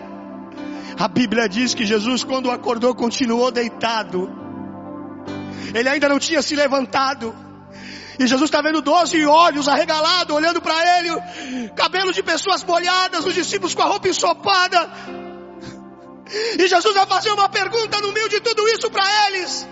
[0.97, 4.29] A Bíblia diz que Jesus, quando acordou, continuou deitado.
[5.73, 7.33] Ele ainda não tinha se levantado.
[8.19, 13.33] E Jesus está vendo doze olhos arregalados, olhando para ele, cabelo de pessoas molhadas, os
[13.33, 14.89] discípulos com a roupa ensopada.
[16.59, 19.65] E Jesus vai fazer uma pergunta no meio de tudo isso para eles.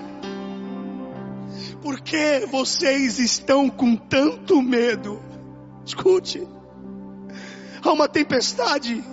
[1.82, 5.22] Por que vocês estão com tanto medo?
[5.86, 6.46] Escute,
[7.82, 9.04] há uma tempestade,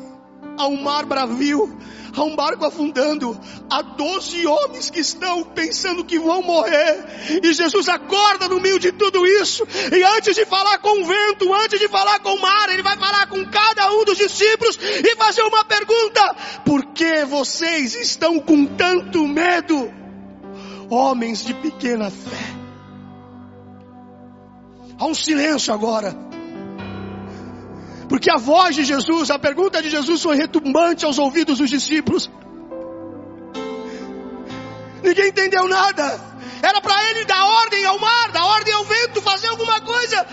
[0.57, 1.79] há um mar bravio,
[2.17, 3.39] há um barco afundando,
[3.71, 7.05] há doze homens que estão pensando que vão morrer,
[7.43, 11.53] e Jesus acorda no meio de tudo isso, e antes de falar com o vento,
[11.55, 15.17] antes de falar com o mar, ele vai falar com cada um dos discípulos e
[15.17, 19.93] fazer uma pergunta: por que vocês estão com tanto medo?
[20.91, 22.54] Homens de pequena fé.
[24.99, 26.15] Há um silêncio agora.
[28.09, 32.31] Porque a voz de Jesus, a pergunta de Jesus foi retumbante aos ouvidos dos discípulos.
[35.03, 36.21] Ninguém entendeu nada.
[36.63, 40.27] Era para ele dar ordem ao mar, dar ordem ao vento, fazer alguma coisa.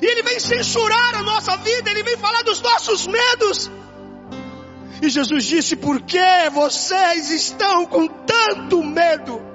[0.00, 3.70] E ele vem censurar a nossa vida, ele vem falar dos nossos medos.
[5.00, 9.47] E Jesus disse: Por que vocês estão com tanto medo?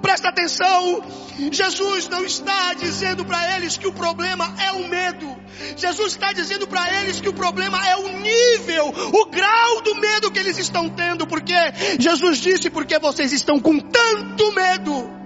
[0.00, 1.02] Presta atenção,
[1.50, 5.36] Jesus não está dizendo para eles que o problema é o medo.
[5.76, 10.30] Jesus está dizendo para eles que o problema é o nível, o grau do medo
[10.30, 11.54] que eles estão tendo, porque
[11.98, 15.16] Jesus disse porque vocês estão com tanto medo.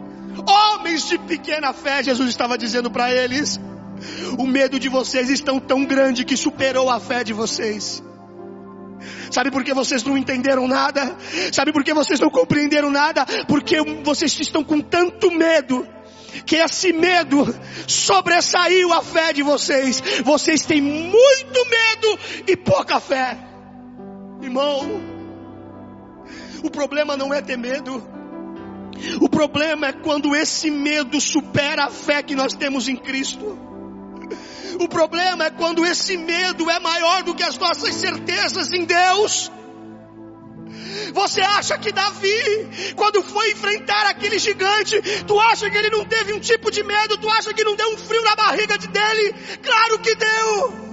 [0.46, 3.60] Homens de pequena fé, Jesus estava dizendo para eles,
[4.38, 8.02] o medo de vocês estão tão grande que superou a fé de vocês.
[9.30, 11.16] Sabe por que vocês não entenderam nada?
[11.52, 13.24] Sabe por que vocês não compreenderam nada?
[13.46, 15.86] Porque vocês estão com tanto medo
[16.46, 17.46] que esse medo
[17.86, 20.02] sobressaiu a fé de vocês.
[20.24, 23.36] Vocês têm muito medo e pouca fé.
[24.42, 25.00] Irmão,
[26.62, 28.02] o problema não é ter medo.
[29.20, 33.69] O problema é quando esse medo supera a fé que nós temos em Cristo.
[34.78, 39.50] O problema é quando esse medo é maior do que as nossas certezas em Deus.
[41.12, 46.32] Você acha que Davi, quando foi enfrentar aquele gigante, tu acha que ele não teve
[46.32, 47.16] um tipo de medo?
[47.18, 49.34] Tu acha que não deu um frio na barriga dele?
[49.62, 50.90] Claro que deu.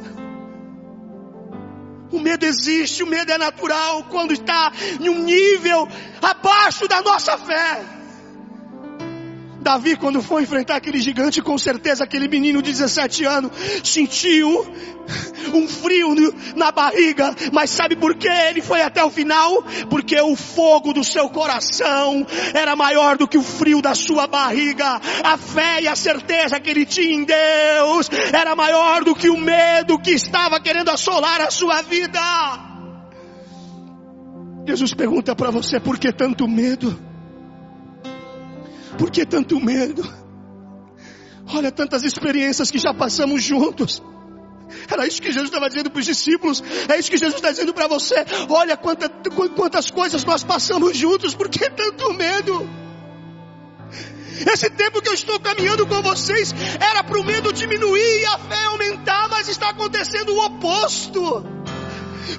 [2.12, 5.88] O medo existe, o medo é natural quando está em um nível
[6.22, 7.97] abaixo da nossa fé.
[9.68, 13.52] Davi, quando foi enfrentar aquele gigante, com certeza aquele menino de 17 anos
[13.84, 14.66] sentiu
[15.54, 16.16] um frio
[16.56, 19.62] na barriga, mas sabe por que ele foi até o final?
[19.90, 25.02] Porque o fogo do seu coração era maior do que o frio da sua barriga.
[25.22, 29.36] A fé e a certeza que ele tinha em Deus era maior do que o
[29.36, 32.22] medo que estava querendo assolar a sua vida.
[34.66, 37.07] Jesus pergunta para você por que tanto medo?
[38.98, 40.04] Por que tanto medo?
[41.54, 44.02] Olha tantas experiências que já passamos juntos.
[44.90, 46.62] Era isso que Jesus estava dizendo para os discípulos.
[46.90, 48.26] É isso que Jesus está dizendo para você.
[48.50, 49.10] Olha quanta,
[49.56, 51.34] quantas coisas nós passamos juntos.
[51.34, 52.70] Por que tanto medo?
[54.46, 58.38] Esse tempo que eu estou caminhando com vocês era para o medo diminuir e a
[58.38, 61.57] fé aumentar, mas está acontecendo o oposto.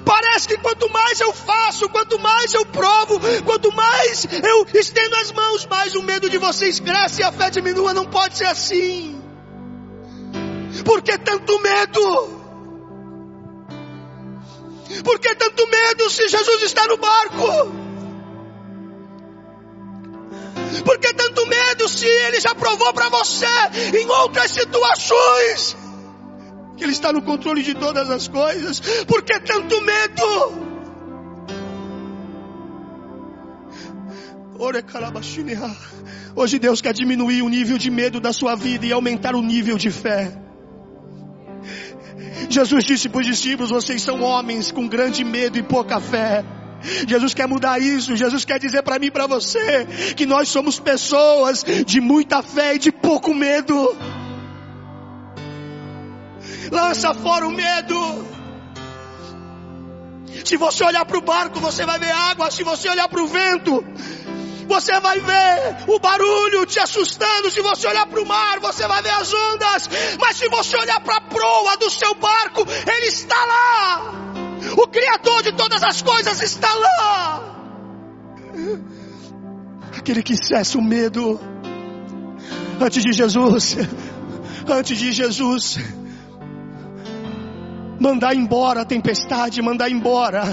[0.05, 5.31] Parece que quanto mais eu faço, quanto mais eu provo, quanto mais eu estendo as
[5.31, 7.93] mãos, mais o medo de vocês cresce e a fé diminua.
[7.93, 9.21] Não pode ser assim.
[10.85, 12.39] Por que tanto medo?
[15.03, 17.89] Por que tanto medo se Jesus está no barco?
[20.83, 23.45] Por que tanto medo se ele já provou para você
[23.95, 25.77] em outras situações?
[26.79, 28.79] Que Ele está no controle de todas as coisas.
[29.05, 30.69] Por que tanto medo?
[36.35, 39.77] Hoje Deus quer diminuir o nível de medo da sua vida e aumentar o nível
[39.77, 40.37] de fé.
[42.49, 46.43] Jesus disse para os discípulos: vocês são homens com grande medo e pouca fé.
[47.07, 48.15] Jesus quer mudar isso.
[48.15, 52.75] Jesus quer dizer para mim e para você que nós somos pessoas de muita fé
[52.75, 53.95] e de pouco medo.
[56.71, 58.27] Lança fora o medo.
[60.45, 62.51] Se você olhar para o barco, você vai ver água.
[62.51, 63.83] Se você olhar para o vento,
[64.67, 67.49] você vai ver o barulho te assustando.
[67.49, 69.89] Se você olhar para o mar, você vai ver as ondas.
[70.19, 74.13] Mas se você olhar para a proa do seu barco, ele está lá.
[74.77, 77.43] O Criador de todas as coisas está lá.
[79.97, 81.39] Aquele que cessa o medo.
[82.79, 83.75] Antes de Jesus,
[84.67, 85.77] antes de Jesus
[87.99, 90.43] mandar embora a tempestade, mandar embora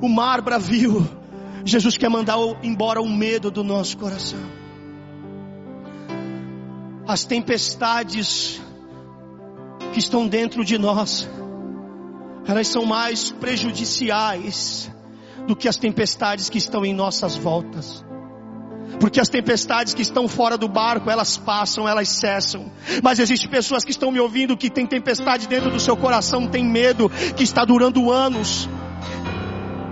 [0.00, 1.08] o mar bravio.
[1.64, 4.38] Jesus quer mandar embora o medo do nosso coração.
[7.06, 8.60] As tempestades
[9.92, 11.28] que estão dentro de nós,
[12.46, 14.90] elas são mais prejudiciais
[15.46, 18.04] do que as tempestades que estão em nossas voltas.
[18.98, 22.70] Porque as tempestades que estão fora do barco, elas passam, elas cessam.
[23.02, 26.64] Mas existem pessoas que estão me ouvindo que tem tempestade dentro do seu coração, tem
[26.64, 28.68] medo, que está durando anos,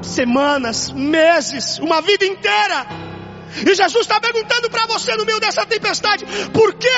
[0.03, 2.87] semanas, meses, uma vida inteira.
[3.67, 6.89] E Jesus está perguntando para você no meio dessa tempestade: por que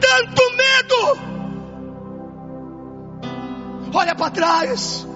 [0.00, 1.30] tanto medo?
[3.92, 5.06] Olha para trás.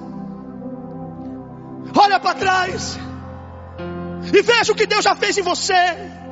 [1.96, 2.98] Olha para trás.
[4.32, 6.23] E veja o que Deus já fez em você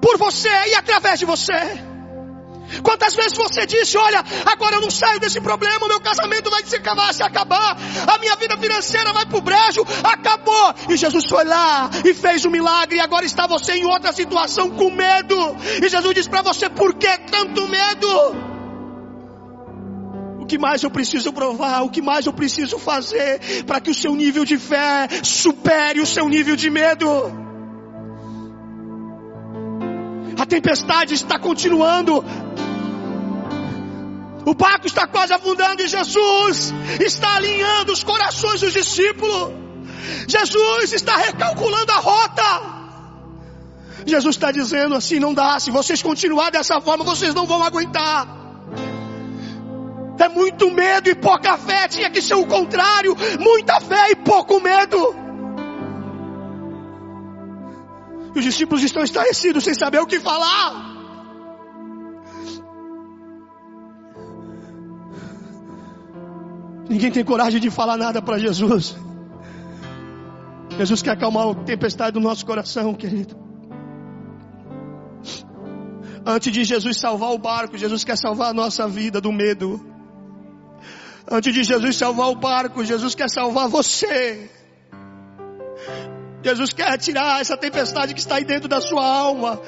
[0.00, 1.86] por você e através de você.
[2.82, 6.76] Quantas vezes você disse, olha, agora eu não saio desse problema, meu casamento vai se
[6.76, 7.76] acabar, se acabar,
[8.06, 10.74] a minha vida financeira vai pro brejo, acabou.
[10.88, 14.12] E Jesus foi lá e fez o um milagre, e agora está você em outra
[14.12, 15.36] situação com medo.
[15.82, 18.08] E Jesus disse para você, por que tanto medo?
[20.40, 21.82] O que mais eu preciso provar?
[21.82, 26.06] O que mais eu preciso fazer para que o seu nível de fé supere o
[26.06, 27.45] seu nível de medo?
[30.46, 32.24] A tempestade está continuando.
[34.44, 39.52] O barco está quase afundando e Jesus está alinhando os corações dos discípulos.
[40.28, 42.62] Jesus está recalculando a rota.
[44.06, 48.28] Jesus está dizendo assim: não dá, se vocês continuar dessa forma, vocês não vão aguentar.
[50.20, 54.60] É muito medo e pouca fé, tinha que ser o contrário: muita fé e pouco
[54.60, 55.25] medo.
[58.38, 60.94] Os discípulos estão estarrecidos sem saber o que falar.
[66.88, 68.96] Ninguém tem coragem de falar nada para Jesus.
[70.78, 73.36] Jesus quer acalmar a tempestade do nosso coração, querido.
[76.24, 79.80] Antes de Jesus salvar o barco, Jesus quer salvar a nossa vida do medo.
[81.30, 84.50] Antes de Jesus salvar o barco, Jesus quer salvar você.
[86.46, 89.60] Jesus quer tirar essa tempestade que está aí dentro da sua alma,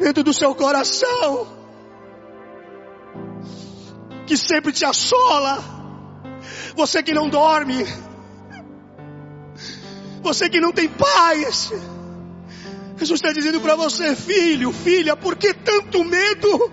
[0.00, 1.46] dentro do seu coração,
[4.26, 5.62] que sempre te assola.
[6.74, 7.86] Você que não dorme,
[10.20, 11.72] você que não tem paz.
[12.96, 16.72] Jesus está dizendo para você, filho, filha, por que tanto medo?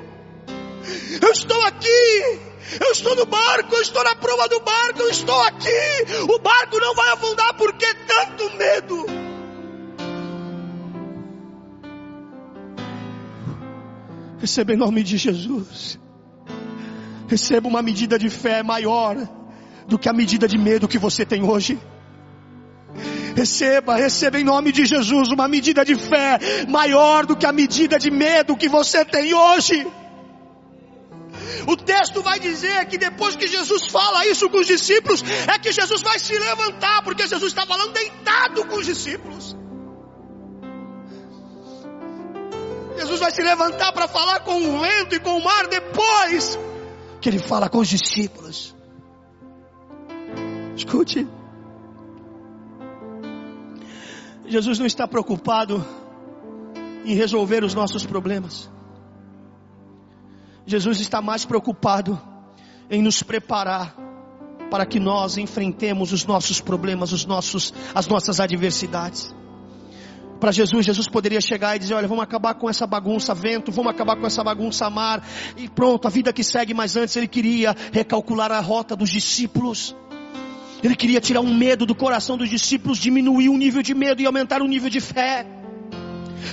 [1.22, 2.40] Eu estou aqui,
[2.82, 5.70] eu estou no barco, eu estou na prova do barco, eu estou aqui.
[6.28, 9.23] O barco não vai afundar, por que tanto medo?
[14.44, 15.98] Receba em nome de Jesus.
[17.30, 19.16] Receba uma medida de fé maior
[19.88, 21.80] do que a medida de medo que você tem hoje.
[23.38, 27.98] Receba, receba em nome de Jesus uma medida de fé maior do que a medida
[27.98, 29.88] de medo que você tem hoje.
[31.66, 35.72] O texto vai dizer que depois que Jesus fala isso com os discípulos, é que
[35.72, 39.63] Jesus vai se levantar, porque Jesus está falando deitado com os discípulos.
[43.24, 46.60] Vai se levantar para falar com o vento e com o mar depois
[47.22, 48.76] que ele fala com os discípulos.
[50.76, 51.26] Escute.
[54.46, 55.86] Jesus não está preocupado
[57.06, 58.70] em resolver os nossos problemas.
[60.66, 62.22] Jesus está mais preocupado
[62.90, 63.96] em nos preparar
[64.70, 69.34] para que nós enfrentemos os nossos problemas, os nossos, as nossas adversidades
[70.44, 73.94] para Jesus, Jesus poderia chegar e dizer: Olha, vamos acabar com essa bagunça vento, vamos
[73.94, 75.26] acabar com essa bagunça mar,
[75.56, 76.74] e pronto, a vida que segue.
[76.74, 79.96] Mas antes ele queria recalcular a rota dos discípulos.
[80.84, 84.26] Ele queria tirar um medo do coração dos discípulos, diminuir o nível de medo e
[84.26, 85.46] aumentar o nível de fé.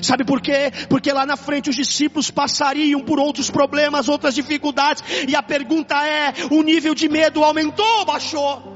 [0.00, 0.70] Sabe por quê?
[0.88, 5.96] Porque lá na frente os discípulos passariam por outros problemas, outras dificuldades, e a pergunta
[6.06, 8.69] é: o nível de medo aumentou ou baixou?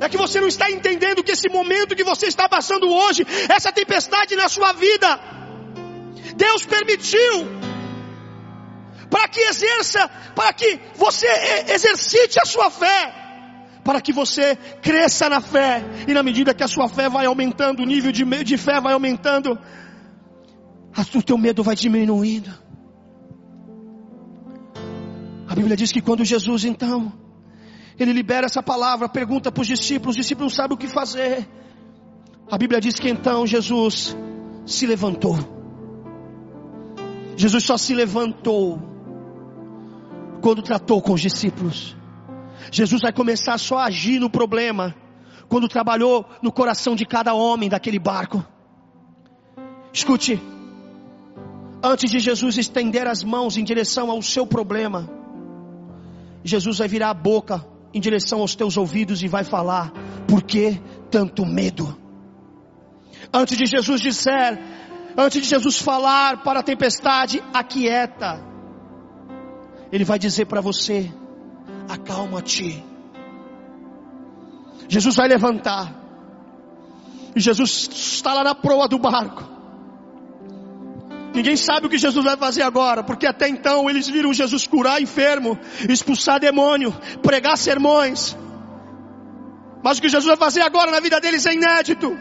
[0.00, 3.72] É que você não está entendendo que esse momento que você está passando hoje, essa
[3.72, 5.20] tempestade na sua vida,
[6.36, 7.46] Deus permitiu
[9.10, 11.26] para que exerça, para que você
[11.68, 13.14] exercite a sua fé,
[13.82, 17.82] para que você cresça na fé, e na medida que a sua fé vai aumentando,
[17.82, 19.58] o nível de, de fé vai aumentando,
[21.14, 22.52] o teu medo vai diminuindo.
[25.48, 27.27] A Bíblia diz que quando Jesus então
[27.98, 31.48] ele libera essa palavra, pergunta para os discípulos, os discípulos não sabem o que fazer.
[32.50, 34.16] A Bíblia diz que então Jesus
[34.64, 35.36] se levantou.
[37.36, 38.80] Jesus só se levantou
[40.40, 41.96] quando tratou com os discípulos.
[42.70, 44.94] Jesus vai começar só a agir no problema
[45.48, 48.44] quando trabalhou no coração de cada homem daquele barco.
[49.92, 50.40] Escute,
[51.82, 55.08] antes de Jesus estender as mãos em direção ao seu problema,
[56.44, 59.92] Jesus vai virar a boca em direção aos teus ouvidos e vai falar:
[60.26, 60.80] por que
[61.10, 61.96] tanto medo?
[63.32, 64.58] Antes de Jesus disser,
[65.16, 68.44] antes de Jesus falar para a tempestade, aquieta.
[69.90, 71.12] Ele vai dizer para você:
[71.88, 72.84] acalma-te.
[74.88, 75.94] Jesus vai levantar.
[77.36, 79.57] E Jesus está lá na proa do barco.
[81.38, 85.00] Ninguém sabe o que Jesus vai fazer agora, porque até então eles viram Jesus curar
[85.00, 85.56] enfermo,
[85.88, 86.90] expulsar demônio,
[87.22, 88.36] pregar sermões.
[89.80, 92.18] Mas o que Jesus vai fazer agora na vida deles é inédito.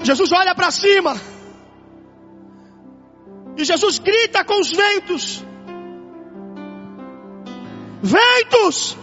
[0.00, 1.20] Jesus olha para cima.
[3.56, 5.44] E Jesus grita com os ventos:
[8.00, 8.96] Ventos!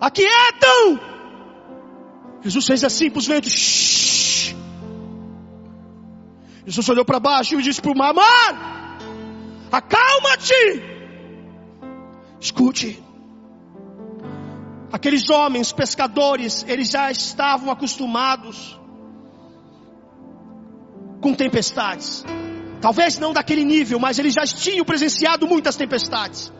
[0.00, 1.00] Aquietam!
[2.42, 3.52] Jesus fez assim para os ventos.
[3.52, 4.59] Shhh.
[6.66, 8.98] Jesus olhou para baixo e disse para o mar: Mar,
[9.70, 10.82] acalma-te!
[12.40, 13.02] Escute.
[14.92, 18.78] Aqueles homens pescadores, eles já estavam acostumados
[21.20, 22.24] com tempestades.
[22.80, 26.52] Talvez não daquele nível, mas eles já tinham presenciado muitas tempestades.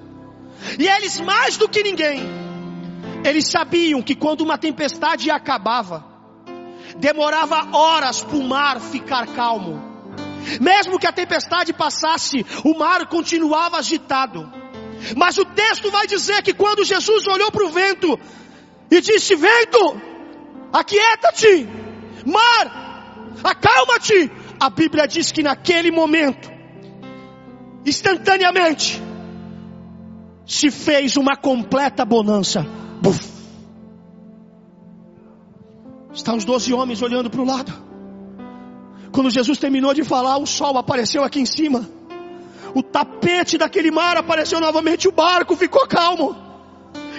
[0.78, 2.20] E eles, mais do que ninguém,
[3.24, 6.05] eles sabiam que quando uma tempestade acabava,
[6.98, 9.89] demorava horas para o mar ficar calmo.
[10.61, 14.51] Mesmo que a tempestade passasse, o mar continuava agitado.
[15.16, 18.18] Mas o texto vai dizer que quando Jesus olhou para o vento
[18.91, 20.01] e disse: Vento,
[20.72, 21.68] aquieta-te,
[22.26, 24.30] mar, acalma-te.
[24.59, 26.51] A Bíblia diz que naquele momento,
[27.86, 29.01] instantaneamente,
[30.45, 32.66] se fez uma completa bonança.
[33.01, 33.30] Buf.
[36.12, 37.89] Estão os doze homens olhando para o lado.
[39.13, 42.01] Quando Jesus terminou de falar, o sol apareceu aqui em cima
[42.75, 46.37] o tapete daquele mar apareceu novamente, o barco ficou calmo.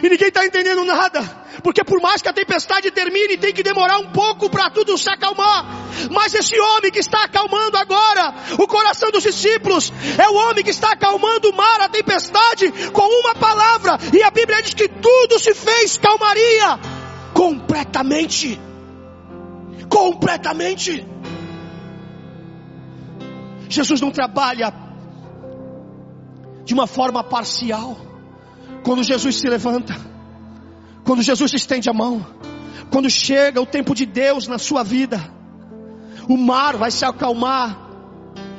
[0.01, 1.21] E ninguém está entendendo nada.
[1.61, 5.09] Porque por mais que a tempestade termine, tem que demorar um pouco para tudo se
[5.09, 5.65] acalmar.
[6.09, 10.71] Mas esse homem que está acalmando agora o coração dos discípulos, é o homem que
[10.71, 13.99] está acalmando o mar, a tempestade, com uma palavra.
[14.11, 16.79] E a Bíblia diz que tudo se fez calmaria.
[17.33, 18.59] Completamente.
[19.87, 21.05] Completamente.
[23.71, 24.73] Jesus não trabalha
[26.65, 27.97] de uma forma parcial.
[28.83, 29.95] Quando Jesus se levanta,
[31.05, 32.25] quando Jesus estende a mão,
[32.91, 35.21] quando chega o tempo de Deus na sua vida,
[36.27, 37.77] o mar vai se acalmar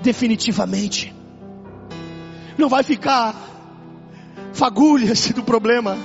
[0.03, 1.15] definitivamente.
[2.57, 3.35] Não vai ficar
[4.55, 5.97] fagulhas do problema.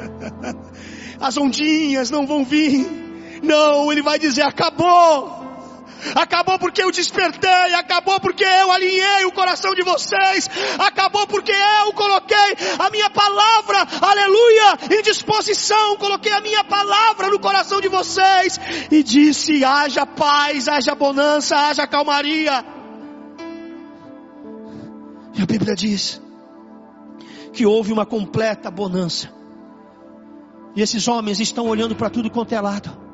[1.18, 2.86] As ondinhas não vão vir.
[3.42, 5.35] Não, ele vai dizer: acabou
[6.14, 10.48] acabou porque eu despertei, acabou porque eu alinhei o coração de vocês,
[10.78, 17.38] acabou porque eu coloquei a minha palavra, aleluia, em disposição, coloquei a minha palavra no
[17.38, 22.64] coração de vocês e disse: haja paz, haja bonança, haja calmaria.
[25.34, 26.20] E a Bíblia diz
[27.52, 29.34] que houve uma completa bonança.
[30.74, 33.05] E esses homens estão olhando para tudo quanto é lado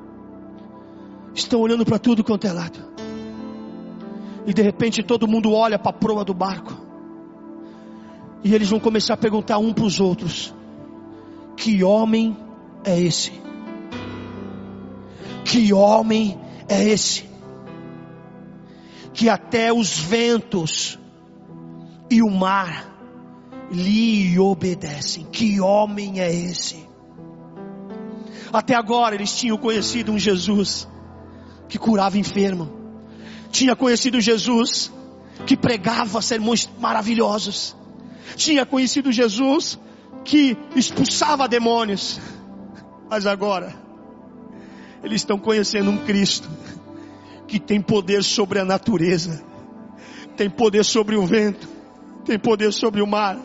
[1.34, 2.78] estão olhando para tudo quanto é lado.
[4.46, 6.74] E de repente todo mundo olha para a proa do barco.
[8.44, 10.52] E eles vão começar a perguntar um para os outros:
[11.56, 12.36] Que homem
[12.84, 13.32] é esse?
[15.44, 17.24] Que homem é esse?
[19.12, 20.98] Que até os ventos
[22.10, 22.90] e o mar
[23.70, 25.24] lhe obedecem.
[25.30, 26.88] Que homem é esse?
[28.52, 30.88] Até agora eles tinham conhecido um Jesus
[31.72, 32.70] que curava enfermo.
[33.50, 34.92] Tinha conhecido Jesus
[35.46, 37.74] que pregava sermões maravilhosos.
[38.36, 39.78] Tinha conhecido Jesus
[40.22, 42.20] que expulsava demônios.
[43.08, 43.74] Mas agora,
[45.02, 46.46] eles estão conhecendo um Cristo
[47.48, 49.42] que tem poder sobre a natureza,
[50.36, 51.66] tem poder sobre o vento,
[52.26, 53.38] tem poder sobre o mar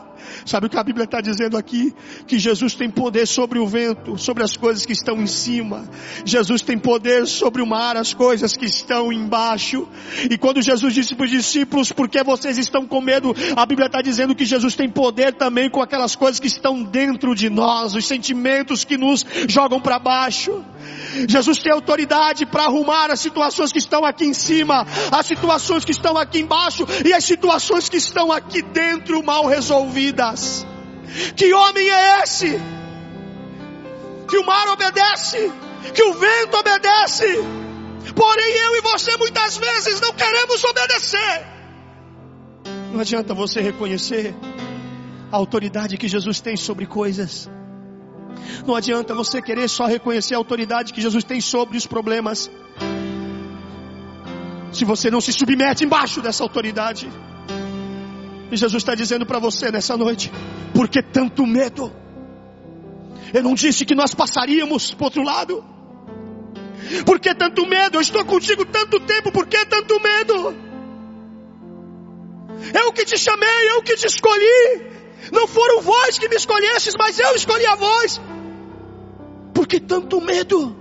[0.47, 1.93] Sabe o que a Bíblia está dizendo aqui?
[2.25, 5.89] Que Jesus tem poder sobre o vento, sobre as coisas que estão em cima.
[6.23, 9.85] Jesus tem poder sobre o mar, as coisas que estão embaixo.
[10.31, 13.35] E quando Jesus disse para os discípulos, por que vocês estão com medo?
[13.57, 17.35] A Bíblia está dizendo que Jesus tem poder também com aquelas coisas que estão dentro
[17.35, 20.63] de nós, os sentimentos que nos jogam para baixo.
[21.27, 25.91] Jesus tem autoridade para arrumar as situações que estão aqui em cima, as situações que
[25.91, 30.65] estão aqui embaixo e as situações que estão aqui dentro mal resolvidas.
[31.35, 32.59] Que homem é esse?
[34.27, 35.51] Que o mar obedece,
[35.93, 37.25] que o vento obedece,
[38.15, 41.47] porém eu e você muitas vezes não queremos obedecer.
[42.91, 44.35] Não adianta você reconhecer
[45.31, 47.49] a autoridade que Jesus tem sobre coisas
[48.65, 52.49] Não adianta você querer só reconhecer a autoridade que Jesus tem sobre os problemas.
[54.71, 57.09] Se você não se submete embaixo dessa autoridade.
[58.51, 60.31] E Jesus está dizendo para você nessa noite:
[60.73, 61.91] por que tanto medo?
[63.33, 65.63] Eu não disse que nós passaríamos para outro lado.
[67.05, 67.97] Por que tanto medo?
[67.97, 70.55] Eu estou contigo tanto tempo, por que tanto medo?
[72.73, 74.96] Eu que te chamei, eu que te escolhi.
[75.31, 78.21] Não foram vós que me escolhestes, mas eu escolhi a vós.
[79.53, 80.75] Por que tanto medo?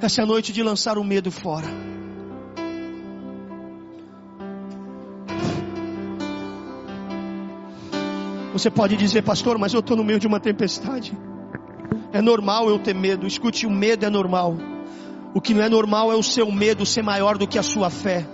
[0.00, 1.66] Essa é a noite de lançar o medo fora.
[8.52, 11.12] Você pode dizer, pastor, mas eu estou no meio de uma tempestade.
[12.12, 13.26] É normal eu ter medo.
[13.26, 14.56] Escute, o medo é normal.
[15.34, 17.90] O que não é normal é o seu medo ser maior do que a sua
[17.90, 18.24] fé.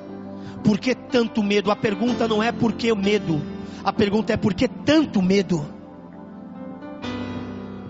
[0.64, 1.70] Por que tanto medo?
[1.70, 3.40] A pergunta não é por que o medo.
[3.82, 5.66] A pergunta é por que tanto medo?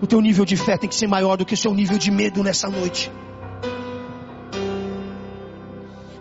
[0.00, 2.10] O teu nível de fé tem que ser maior do que o seu nível de
[2.10, 3.10] medo nessa noite.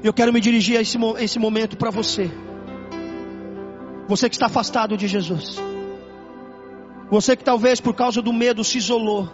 [0.03, 2.31] Eu quero me dirigir a esse, esse momento para você.
[4.07, 5.57] Você que está afastado de Jesus.
[7.11, 9.29] Você que talvez por causa do medo se isolou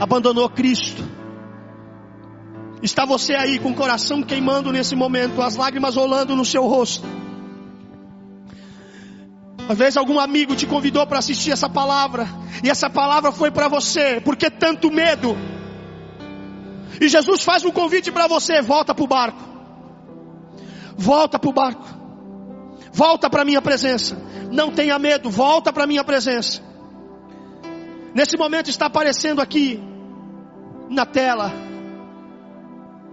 [0.00, 1.04] abandonou Cristo.
[2.82, 7.06] Está você aí com o coração queimando nesse momento, as lágrimas rolando no seu rosto.
[9.68, 12.26] Às vezes algum amigo te convidou para assistir essa palavra,
[12.64, 15.36] e essa palavra foi para você, porque tanto medo.
[17.00, 19.40] E Jesus faz um convite para você: volta para o barco,
[20.96, 21.84] volta para o barco,
[22.92, 24.16] volta para a minha presença.
[24.50, 26.62] Não tenha medo, volta para a minha presença.
[28.14, 29.80] Nesse momento está aparecendo aqui
[30.88, 31.69] na tela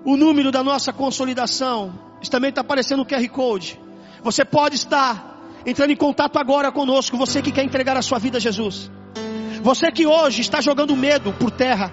[0.07, 1.93] o número da nossa consolidação.
[2.21, 3.77] Isso também está aparecendo no QR Code.
[4.23, 7.17] Você pode estar entrando em contato agora conosco.
[7.17, 8.89] Você que quer entregar a sua vida a Jesus.
[9.61, 11.91] Você que hoje está jogando medo por terra.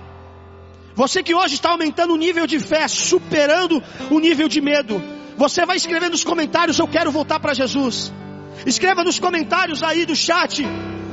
[0.95, 5.03] Você que hoje está aumentando o nível de fé, superando o nível de medo.
[5.37, 8.13] Você vai escrever nos comentários: Eu quero voltar para Jesus.
[8.65, 10.65] Escreva nos comentários aí do chat,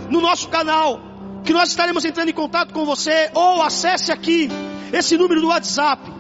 [0.07, 1.01] no nosso canal
[1.43, 4.47] que nós estaremos entrando em contato com você, ou acesse aqui
[4.93, 6.10] esse número do WhatsApp.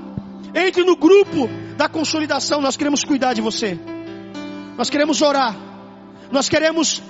[0.53, 3.79] Entre no grupo da consolidação, nós queremos cuidar de você.
[4.77, 5.55] Nós queremos orar.
[6.31, 7.01] Nós queremos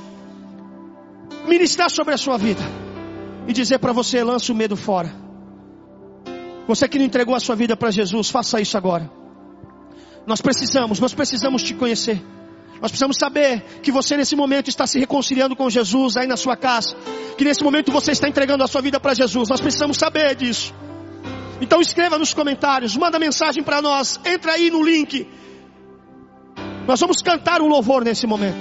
[1.48, 2.62] ministrar sobre a sua vida
[3.48, 5.14] e dizer para você: lança o medo fora.
[6.68, 9.12] Você que não entregou a sua vida para Jesus, faça isso agora.
[10.26, 12.22] Nós precisamos, nós precisamos te conhecer.
[12.82, 16.56] Nós precisamos saber que você nesse momento está se reconciliando com Jesus aí na sua
[16.56, 16.96] casa.
[17.38, 19.50] Que nesse momento você está entregando a sua vida para Jesus.
[19.50, 20.74] Nós precisamos saber disso.
[21.62, 25.28] Então escreva nos comentários, manda mensagem para nós, entra aí no link.
[26.88, 28.58] Nós vamos cantar um louvor nesse momento.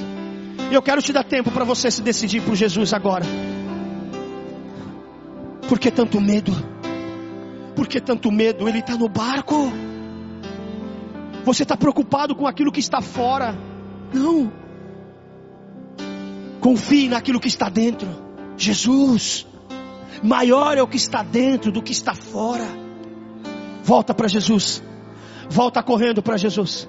[0.70, 3.24] E eu quero te dar tempo para você se decidir por Jesus agora.
[5.66, 6.53] Por que tanto medo?
[7.74, 8.68] Por que tanto medo?
[8.68, 9.72] Ele está no barco.
[11.44, 13.57] Você está preocupado com aquilo que está fora.
[14.12, 14.53] Não.
[16.61, 18.09] Confie naquilo que está dentro.
[18.59, 19.46] Jesus.
[20.22, 22.80] Maior é o que está dentro do que está fora.
[23.83, 24.83] Volta para Jesus.
[25.49, 26.89] Volta correndo para Jesus.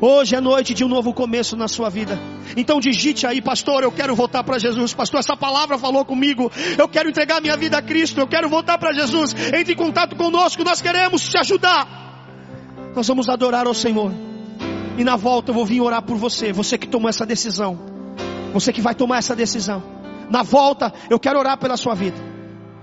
[0.00, 2.18] Hoje é noite de um novo começo na sua vida.
[2.56, 4.92] Então digite aí, pastor, eu quero voltar para Jesus.
[4.92, 6.50] Pastor, essa palavra falou comigo.
[6.76, 8.20] Eu quero entregar minha vida a Cristo.
[8.20, 9.34] Eu quero voltar para Jesus.
[9.54, 10.62] Entre em contato conosco.
[10.62, 12.04] Nós queremos te ajudar.
[12.94, 14.12] Nós vamos adorar ao Senhor.
[14.96, 17.78] E na volta eu vou vir orar por você, você que tomou essa decisão.
[18.52, 19.82] Você que vai tomar essa decisão.
[20.30, 22.16] Na volta eu quero orar pela sua vida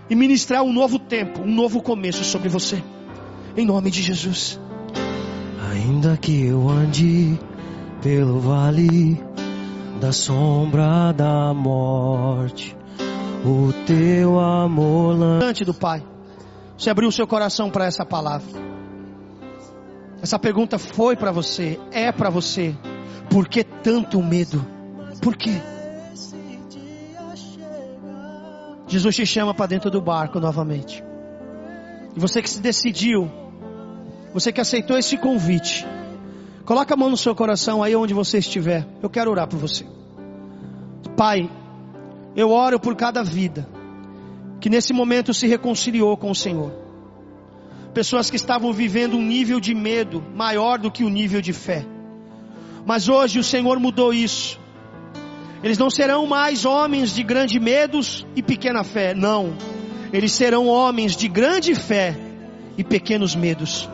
[0.09, 2.83] e ministrar um novo tempo, um novo começo sobre você.
[3.55, 4.59] Em nome de Jesus.
[5.71, 7.37] Ainda que eu ande
[8.01, 9.21] pelo vale
[9.99, 12.75] da sombra da morte,
[13.45, 16.01] o teu amor diante do Pai.
[16.77, 18.47] Você abriu o seu coração para essa palavra.
[20.21, 22.75] Essa pergunta foi para você, é para você.
[23.29, 24.65] Por que tanto medo?
[25.21, 25.61] Por quê?
[28.87, 31.03] Jesus te chama para dentro do barco novamente.
[32.15, 33.31] E você que se decidiu,
[34.33, 35.85] você que aceitou esse convite,
[36.65, 38.87] coloca a mão no seu coração aí onde você estiver.
[39.01, 39.85] Eu quero orar por você.
[41.17, 41.49] Pai,
[42.35, 43.67] eu oro por cada vida
[44.59, 46.81] que nesse momento se reconciliou com o Senhor
[47.93, 51.85] pessoas que estavam vivendo um nível de medo maior do que o nível de fé.
[52.85, 54.59] Mas hoje o Senhor mudou isso.
[55.63, 59.53] Eles não serão mais homens de grande medos e pequena fé, não.
[60.11, 62.17] Eles serão homens de grande fé
[62.77, 63.87] e pequenos medos.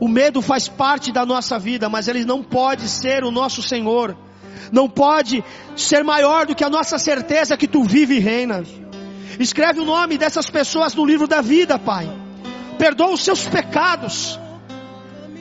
[0.00, 4.16] O medo faz parte da nossa vida, mas ele não pode ser o nosso Senhor.
[4.72, 5.44] não pode
[5.76, 8.64] ser maior do que a nossa certeza que tu vive e reina.
[9.38, 12.08] Escreve o nome dessas pessoas no livro da vida, Pai.
[12.78, 14.38] Perdoa os seus pecados.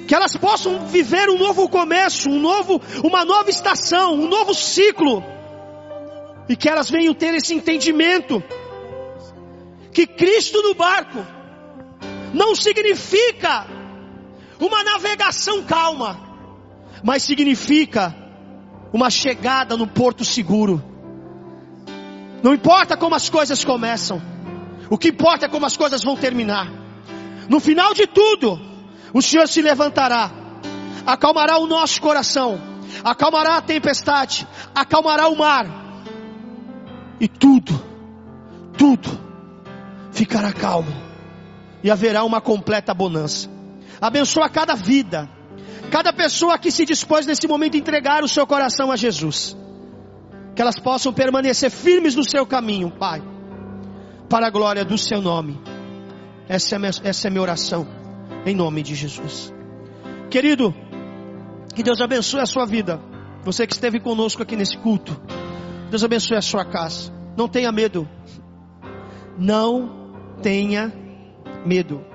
[0.07, 5.23] Que elas possam viver um novo começo, um novo, uma nova estação, um novo ciclo.
[6.49, 8.43] E que elas venham ter esse entendimento
[9.91, 11.25] que Cristo no barco
[12.33, 13.65] não significa
[14.59, 16.19] uma navegação calma,
[17.03, 18.15] mas significa
[18.91, 20.83] uma chegada no porto seguro.
[22.43, 24.21] Não importa como as coisas começam,
[24.89, 26.69] o que importa é como as coisas vão terminar.
[27.49, 28.59] No final de tudo,
[29.13, 30.31] o Senhor se levantará,
[31.05, 32.61] acalmará o nosso coração,
[33.03, 35.65] acalmará a tempestade, acalmará o mar,
[37.19, 37.73] e tudo,
[38.77, 39.09] tudo
[40.11, 40.91] ficará calmo,
[41.83, 43.52] e haverá uma completa bonança.
[44.05, 45.29] Abençoa cada vida,
[45.89, 49.55] cada pessoa que se dispôs nesse momento a entregar o seu coração a Jesus
[50.55, 53.21] que elas possam permanecer firmes no seu caminho, Pai,
[54.29, 55.59] para a glória do seu nome.
[56.47, 57.87] Essa é, minha, essa é minha oração,
[58.45, 59.53] em nome de Jesus.
[60.29, 60.73] Querido,
[61.73, 62.99] que Deus abençoe a sua vida.
[63.43, 65.19] Você que esteve conosco aqui nesse culto,
[65.89, 67.11] Deus abençoe a sua casa.
[67.35, 68.07] Não tenha medo.
[69.37, 70.93] Não tenha
[71.65, 72.12] medo.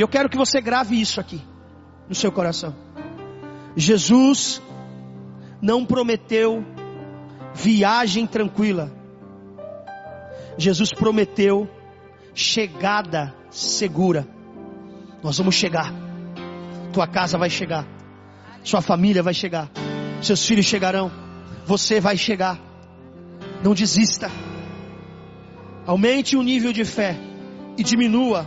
[0.00, 1.42] E eu quero que você grave isso aqui
[2.08, 2.74] no seu coração.
[3.76, 4.62] Jesus
[5.60, 6.64] não prometeu
[7.52, 8.90] viagem tranquila.
[10.56, 11.68] Jesus prometeu
[12.32, 14.26] chegada segura.
[15.22, 15.92] Nós vamos chegar.
[16.94, 17.86] Tua casa vai chegar.
[18.64, 19.68] Sua família vai chegar.
[20.22, 21.12] Seus filhos chegarão.
[21.66, 22.58] Você vai chegar.
[23.62, 24.30] Não desista.
[25.86, 27.18] Aumente o nível de fé
[27.76, 28.46] e diminua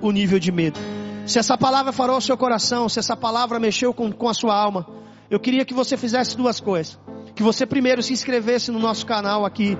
[0.00, 0.93] o nível de medo.
[1.26, 4.54] Se essa palavra farou o seu coração, se essa palavra mexeu com, com a sua
[4.54, 4.86] alma,
[5.30, 6.98] eu queria que você fizesse duas coisas
[7.34, 9.76] que você primeiro se inscrevesse no nosso canal aqui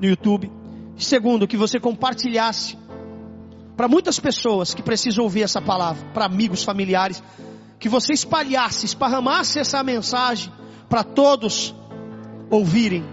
[0.00, 0.50] no YouTube.
[0.96, 2.78] Segundo, que você compartilhasse
[3.76, 7.22] para muitas pessoas que precisam ouvir essa palavra, para amigos, familiares,
[7.78, 10.50] que você espalhasse, esparramasse essa mensagem
[10.88, 11.74] para todos
[12.50, 13.04] ouvirem,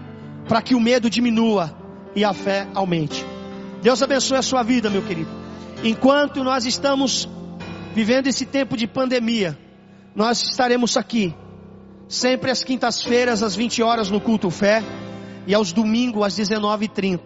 [0.48, 1.76] para que o medo diminua
[2.16, 3.26] e a fé aumente.
[3.82, 5.28] Deus abençoe a sua vida, meu querido.
[5.82, 7.28] Enquanto nós estamos
[7.94, 9.58] vivendo esse tempo de pandemia,
[10.14, 11.34] nós estaremos aqui
[12.08, 14.82] Sempre às quintas-feiras, às 20 horas, no culto fé.
[15.46, 17.20] E aos domingos, às 19h30.